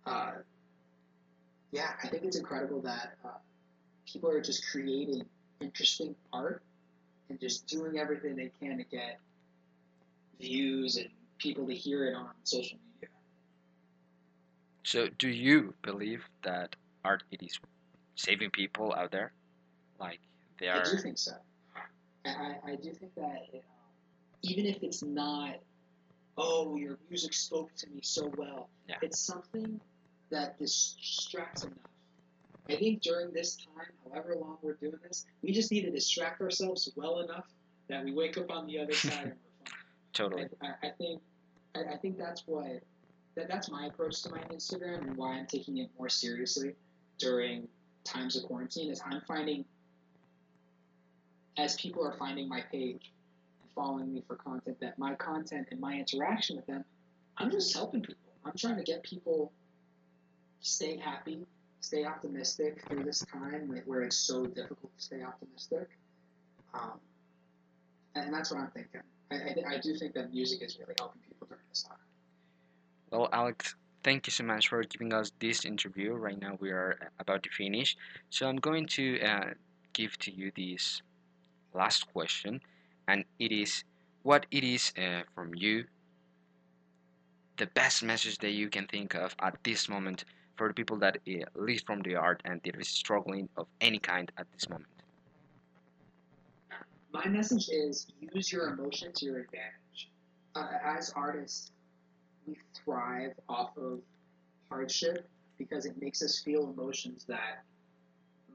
Uh, 0.06 0.34
yeah, 1.72 1.92
I 2.04 2.08
think 2.08 2.24
it's 2.26 2.38
incredible 2.38 2.82
that 2.82 3.14
uh, 3.26 3.30
people 4.06 4.30
are 4.30 4.42
just 4.42 4.70
creating 4.70 5.24
interesting 5.62 6.14
art 6.32 6.62
and 7.30 7.40
just 7.40 7.66
doing 7.68 7.98
everything 7.98 8.36
they 8.36 8.52
can 8.60 8.78
to 8.78 8.84
get 8.84 9.20
views 10.40 10.98
and 10.98 11.08
people 11.38 11.66
to 11.66 11.74
hear 11.74 12.06
it 12.06 12.14
on 12.14 12.30
social 12.44 12.78
media. 12.94 13.16
so 14.84 15.08
do 15.18 15.30
you 15.30 15.74
believe 15.82 16.24
that 16.44 16.76
art 17.06 17.24
it 17.32 17.42
is 17.42 17.58
saving 18.16 18.50
people 18.52 18.94
out 18.94 19.12
there 19.12 19.32
like 20.00 20.20
they 20.60 20.68
are. 20.68 20.82
I 20.82 20.84
do 20.84 20.98
think 20.98 21.18
so. 21.18 21.34
I, 22.26 22.30
I, 22.30 22.72
I 22.72 22.76
do 22.76 22.92
think 22.94 23.16
that 23.16 23.48
it, 23.54 23.64
um, 23.70 23.83
even 24.44 24.66
if 24.66 24.84
it's 24.84 25.02
not, 25.02 25.56
oh, 26.38 26.76
your 26.76 27.00
music 27.10 27.34
spoke 27.34 27.74
to 27.76 27.90
me 27.90 28.00
so 28.04 28.32
well, 28.38 28.70
Yeah. 28.88 28.98
it's 29.02 29.20
something 29.20 29.80
that 30.30 30.60
distracts 30.60 31.64
enough. 31.64 31.78
I 32.70 32.76
think 32.76 33.02
during 33.02 33.32
this 33.34 33.56
time, 33.58 33.92
however 34.06 34.36
long 34.36 34.58
we're 34.62 34.76
doing 34.76 35.00
this, 35.04 35.26
we 35.42 35.52
just 35.52 35.72
need 35.72 35.82
to 35.82 35.92
distract 35.92 36.42
ourselves 36.42 36.90
well 36.96 37.20
enough 37.20 37.48
that 37.88 38.04
we 38.04 38.14
wake 38.14 38.38
up 38.38 38.52
on 38.52 38.68
the 38.68 38.80
other 38.80 38.94
side 38.94 39.12
and 39.14 39.34
we're 39.34 39.66
fine. 39.66 39.78
totally 40.14 40.46
I, 40.62 40.88
I, 40.88 40.90
think 40.92 41.22
I, 41.76 41.94
I 41.94 41.98
think 41.98 42.18
that's 42.18 42.44
what 42.46 42.82
that, 43.36 43.48
that's 43.48 43.70
my 43.70 43.88
approach 43.88 44.22
to 44.24 44.30
my 44.30 44.40
Instagram 44.44 45.02
and 45.02 45.18
why 45.18 45.34
I'm 45.34 45.48
taking 45.48 45.78
it 45.78 45.90
more 45.98 46.08
seriously 46.08 46.76
during 47.18 47.68
times 48.04 48.36
of 48.36 48.44
quarantine 48.44 48.92
is 48.92 49.02
I'm 49.06 49.22
finding 49.28 49.66
as 51.58 51.76
people 51.76 52.06
are 52.06 52.16
finding 52.18 52.48
my 52.48 52.62
page 52.72 53.12
following 53.76 54.14
me 54.14 54.24
for 54.28 54.36
content 54.36 54.80
that 54.82 54.98
my 54.98 55.16
content 55.16 55.68
and 55.72 55.80
my 55.80 55.94
interaction 55.96 56.56
with 56.56 56.66
them, 56.66 56.84
I'm 57.38 57.52
just 57.52 57.74
helping 57.74 58.02
people. 58.02 58.22
I'm 58.46 58.54
trying 58.58 58.78
to 58.78 58.84
get 58.84 59.04
people 59.04 59.52
stay 60.60 60.98
happy, 60.98 61.46
stay 61.82 62.06
optimistic 62.06 62.84
through 62.88 63.04
this 63.04 63.26
time 63.26 63.68
where- 63.86 64.02
it's 64.02 64.18
so 64.18 64.46
difficult 64.46 64.96
to 64.98 65.04
stay 65.04 65.22
optimistic. 65.24 65.90
Um, 66.74 67.00
and 68.16 68.34
that's 68.34 68.52
what 68.52 68.60
I'm 68.62 68.72
thinking. 68.72 69.02
I, 69.32 69.36
I, 69.36 69.76
I 69.76 69.78
do 69.80 69.96
think 69.96 70.14
that 70.14 70.34
music 70.34 70.62
is 70.62 70.78
really 70.80 70.96
helping 71.00 71.22
people 71.22 71.48
during 71.48 71.64
this 71.70 71.84
time. 71.84 71.98
Well, 73.12 73.30
Alex, 73.32 73.76
thank 74.04 74.28
you 74.28 74.32
so 74.32 74.44
much 74.44 74.70
for 74.70 74.84
giving 74.84 75.14
us 75.14 75.32
this 75.40 75.66
interview. 75.66 76.14
Right 76.14 76.40
now, 76.40 76.58
we 76.60 76.72
are 76.72 76.98
about 77.20 77.44
to 77.44 77.50
finish. 77.50 77.96
So, 78.30 78.48
I'm 78.48 78.58
going 78.58 78.88
to 78.88 79.22
uh, 79.22 79.54
give 79.94 80.18
to 80.20 80.32
you 80.32 80.52
this 80.56 81.02
last 81.74 82.12
question, 82.12 82.62
and 83.08 83.26
it 83.40 83.52
is 83.52 83.84
what 84.24 84.46
it 84.52 84.64
is 84.64 84.94
uh, 84.98 85.22
from 85.36 85.54
you 85.56 85.86
the 87.58 87.68
best 87.68 88.04
message 88.04 88.38
that 88.40 88.52
you 88.52 88.70
can 88.70 88.88
think 88.88 89.14
of 89.14 89.36
at 89.42 89.56
this 89.64 89.88
moment 89.88 90.26
for 90.56 90.68
the 90.68 90.74
people 90.74 90.98
that 90.98 91.18
uh, 91.28 91.46
live 91.56 91.82
from 91.86 92.02
the 92.02 92.16
art 92.16 92.42
and 92.46 92.62
that 92.64 92.76
is 92.80 92.88
struggling 92.88 93.48
of 93.58 93.68
any 93.82 94.00
kind 94.00 94.32
at 94.38 94.48
this 94.54 94.68
moment. 94.70 94.90
My 97.12 97.28
message 97.28 97.70
is 97.70 98.08
use 98.34 98.52
your 98.52 98.70
emotion 98.70 99.12
to 99.14 99.26
your 99.26 99.40
advantage. 99.40 100.10
Uh, 100.56 100.68
as 100.84 101.14
artists, 101.16 101.72
we 102.48 102.58
thrive 102.74 103.34
off 103.48 103.78
of 103.78 104.00
hardship 104.70 105.28
because 105.58 105.86
it 105.86 106.02
makes 106.02 106.24
us 106.24 106.40
feel 106.40 106.64
emotions 106.76 107.24
that 107.28 107.64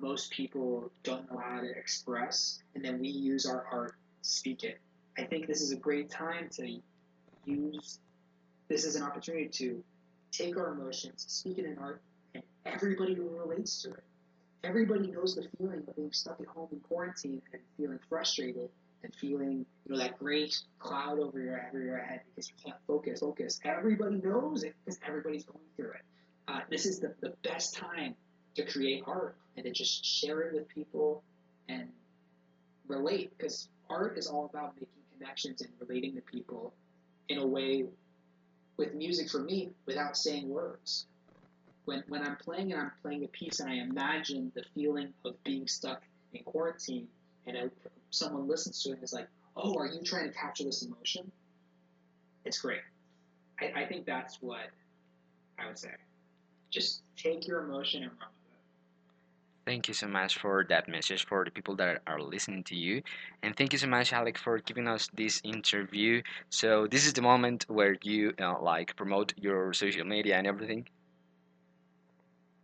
most 0.01 0.31
people 0.31 0.91
don't 1.03 1.31
know 1.31 1.39
how 1.39 1.61
to 1.61 1.71
express, 1.71 2.61
and 2.75 2.85
then 2.85 3.01
we 3.01 3.09
use 3.09 3.47
our 3.47 3.67
art 3.71 3.95
speak 4.23 4.65
it. 4.65 4.79
I 5.17 5.25
think 5.25 5.47
this 5.47 5.61
is 5.61 5.73
a 5.73 5.77
great 5.77 6.11
time 6.11 6.49
to 6.53 6.81
use 7.45 7.99
this 8.69 8.85
as 8.85 8.97
an 8.97 9.03
opportunity 9.03 9.49
to 9.49 9.83
take 10.31 10.57
our 10.57 10.73
emotions, 10.73 11.25
speak 11.29 11.59
it 11.59 11.65
in 11.65 11.79
art, 11.79 12.03
and 12.35 12.43
everybody 12.67 13.15
relates 13.19 13.83
to 13.83 13.91
it. 13.91 14.05
Everybody 14.65 15.09
knows 15.09 15.35
the 15.35 15.47
feeling 15.57 15.83
of 15.87 15.97
being 15.97 16.13
stuck 16.13 16.41
at 16.41 16.47
home 16.47 16.69
in 16.73 16.81
quarantine 16.81 17.41
and 17.53 17.63
feeling 17.77 17.99
frustrated 18.09 18.69
and 19.05 19.15
feeling 19.15 19.65
you 19.87 19.93
know 19.93 19.99
that 19.99 20.19
great 20.19 20.59
cloud 20.79 21.21
over 21.21 21.41
your 21.41 21.65
over 21.69 21.81
your 21.81 21.99
head 21.99 22.21
because 22.29 22.49
you 22.49 22.55
can't 22.63 22.77
focus. 22.87 23.21
Focus. 23.21 23.61
Everybody 23.65 24.17
knows 24.17 24.65
it 24.65 24.75
because 24.85 24.99
everybody's 25.07 25.45
going 25.45 25.65
through 25.77 25.91
it. 25.91 26.03
Uh, 26.49 26.61
this 26.71 26.87
is 26.87 26.99
the, 26.99 27.15
the 27.21 27.35
best 27.43 27.77
time 27.77 28.15
to 28.57 28.65
create 28.65 29.05
art 29.07 29.37
and 29.57 29.65
to 29.65 29.71
just 29.71 30.05
share 30.05 30.41
it 30.41 30.55
with 30.55 30.69
people 30.69 31.23
and 31.69 31.89
relate 32.89 33.31
because 33.37 33.69
art 33.91 34.19
is 34.19 34.27
all 34.27 34.47
about 34.47 34.75
making 34.77 35.03
connections 35.19 35.61
and 35.61 35.71
relating 35.81 36.15
to 36.15 36.21
people 36.23 36.75
in 37.29 37.39
a 37.39 37.47
way 37.47 37.87
with 38.77 38.95
music 38.95 39.29
for 39.31 39.41
me 39.41 39.71
without 39.87 40.17
saying 40.17 40.49
words. 40.49 41.07
when 41.85 42.05
when 42.09 42.23
I'm 42.23 42.37
playing 42.37 42.73
and 42.73 42.81
I'm 42.81 42.93
playing 43.03 43.25
a 43.25 43.29
piece 43.29 43.61
and 43.61 43.71
I 43.71 43.77
imagine 43.77 44.53
the 44.55 44.65
feeling 44.75 45.13
of 45.25 45.43
being 45.45 45.67
stuck 45.67 46.03
in 46.33 46.43
quarantine 46.45 47.09
and 47.47 47.57
a, 47.57 47.71
someone 48.11 48.47
listens 48.47 48.83
to 48.83 48.91
it 48.91 48.95
and 48.95 49.03
is 49.03 49.13
like, 49.13 49.29
"Oh, 49.57 49.75
are 49.79 49.87
you 49.87 50.03
trying 50.03 50.29
to 50.31 50.35
capture 50.35 50.65
this 50.65 50.83
emotion?" 50.83 51.31
It's 52.45 52.61
great. 52.61 52.81
I, 53.61 53.83
I 53.83 53.87
think 53.87 54.07
that's 54.07 54.41
what 54.43 54.71
I 55.59 55.67
would 55.67 55.79
say. 55.79 55.91
Just 56.71 57.03
take 57.17 57.47
your 57.47 57.65
emotion 57.65 58.03
and 58.03 58.13
run. 58.21 58.31
Thank 59.69 59.87
you 59.87 59.93
so 59.93 60.09
much 60.09 60.39
for 60.39 60.65
that 60.71 60.89
message 60.89 61.27
for 61.27 61.45
the 61.45 61.51
people 61.51 61.77
that 61.77 62.01
are 62.07 62.23
listening 62.23 62.65
to 62.65 62.75
you. 62.75 63.03
And 63.43 63.55
thank 63.55 63.75
you 63.75 63.79
so 63.79 63.87
much, 63.87 64.15
Alec, 64.15 64.39
for 64.39 64.61
giving 64.61 64.89
us 64.89 65.11
this 65.13 65.43
interview. 65.45 66.23
So 66.49 66.87
this 66.87 67.07
is 67.07 67.13
the 67.13 67.21
moment 67.21 67.67
where 67.69 67.95
you 68.03 68.33
uh, 68.41 68.59
like 68.63 68.97
promote 68.97 69.35
your 69.37 69.75
social 69.75 70.07
media 70.07 70.39
and 70.39 70.47
everything. 70.47 70.89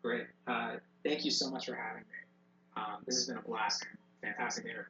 Great. 0.02 0.28
Uh, 0.46 0.76
thank 1.04 1.26
you 1.26 1.30
so 1.30 1.50
much 1.50 1.66
for 1.66 1.74
having 1.74 2.04
me. 2.08 2.20
Um, 2.74 3.02
this 3.04 3.16
has 3.16 3.26
been 3.26 3.36
a 3.36 3.42
blast. 3.42 3.86
Fantastic 4.22 4.64
interview. 4.64 4.84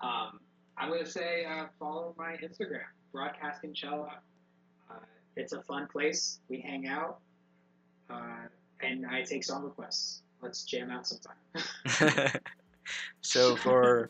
Um, 0.00 0.40
I'm 0.76 0.88
going 0.88 1.04
to 1.04 1.08
say 1.08 1.44
uh, 1.44 1.66
follow 1.78 2.12
my 2.18 2.32
Instagram, 2.42 2.90
Broadcasting 3.12 3.72
Cello. 3.72 4.10
Uh, 4.90 4.94
it's 5.36 5.52
a 5.52 5.62
fun 5.62 5.86
place. 5.86 6.40
We 6.48 6.60
hang 6.60 6.88
out, 6.88 7.20
uh, 8.10 8.48
and 8.82 9.06
I 9.06 9.22
take 9.22 9.44
song 9.44 9.62
requests. 9.62 10.22
Let's 10.42 10.64
jam 10.64 10.90
out 10.90 11.06
sometime. 11.06 11.36
so 13.20 13.56
for 13.56 14.08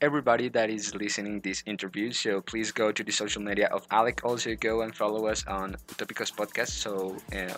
everybody 0.00 0.48
that 0.48 0.70
is 0.70 0.94
listening 0.94 1.40
this 1.40 1.62
interview, 1.66 2.12
so 2.12 2.40
please 2.40 2.72
go 2.72 2.92
to 2.92 3.02
the 3.02 3.12
social 3.12 3.42
media 3.42 3.68
of 3.68 3.86
Alec. 3.90 4.20
Also 4.24 4.54
go 4.54 4.82
and 4.82 4.94
follow 4.94 5.26
us 5.26 5.46
on 5.46 5.76
Utopicos 5.88 6.32
Podcast. 6.34 6.70
So 6.70 7.16
uh, 7.32 7.54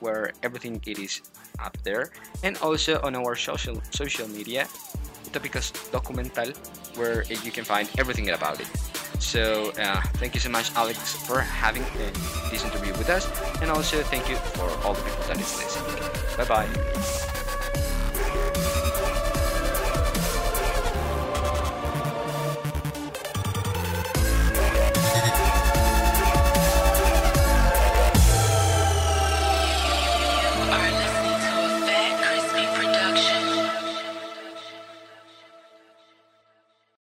where 0.00 0.32
everything 0.42 0.80
it 0.86 0.98
is 0.98 1.22
up 1.58 1.76
there, 1.82 2.10
and 2.42 2.56
also 2.58 3.00
on 3.02 3.16
our 3.16 3.34
social 3.34 3.80
social 3.90 4.28
media, 4.28 4.66
Utopicos 5.24 5.72
Documental, 5.90 6.54
where 6.96 7.24
you 7.24 7.50
can 7.50 7.64
find 7.64 7.88
everything 7.98 8.30
about 8.30 8.60
it. 8.60 8.68
So 9.18 9.72
uh, 9.78 10.02
thank 10.20 10.34
you 10.34 10.40
so 10.40 10.50
much, 10.50 10.74
Alex, 10.76 10.98
for 11.26 11.40
having 11.40 11.82
uh, 11.82 12.10
this 12.50 12.64
interview 12.64 12.92
with 12.98 13.08
us, 13.08 13.24
and 13.62 13.70
also 13.70 14.02
thank 14.02 14.28
you 14.28 14.36
for 14.36 14.68
all 14.84 14.94
the 14.94 15.02
people 15.02 15.24
that 15.28 15.40
is 15.40 15.50
listening. 15.56 15.96
Bye 16.36 16.44
bye. 16.44 17.23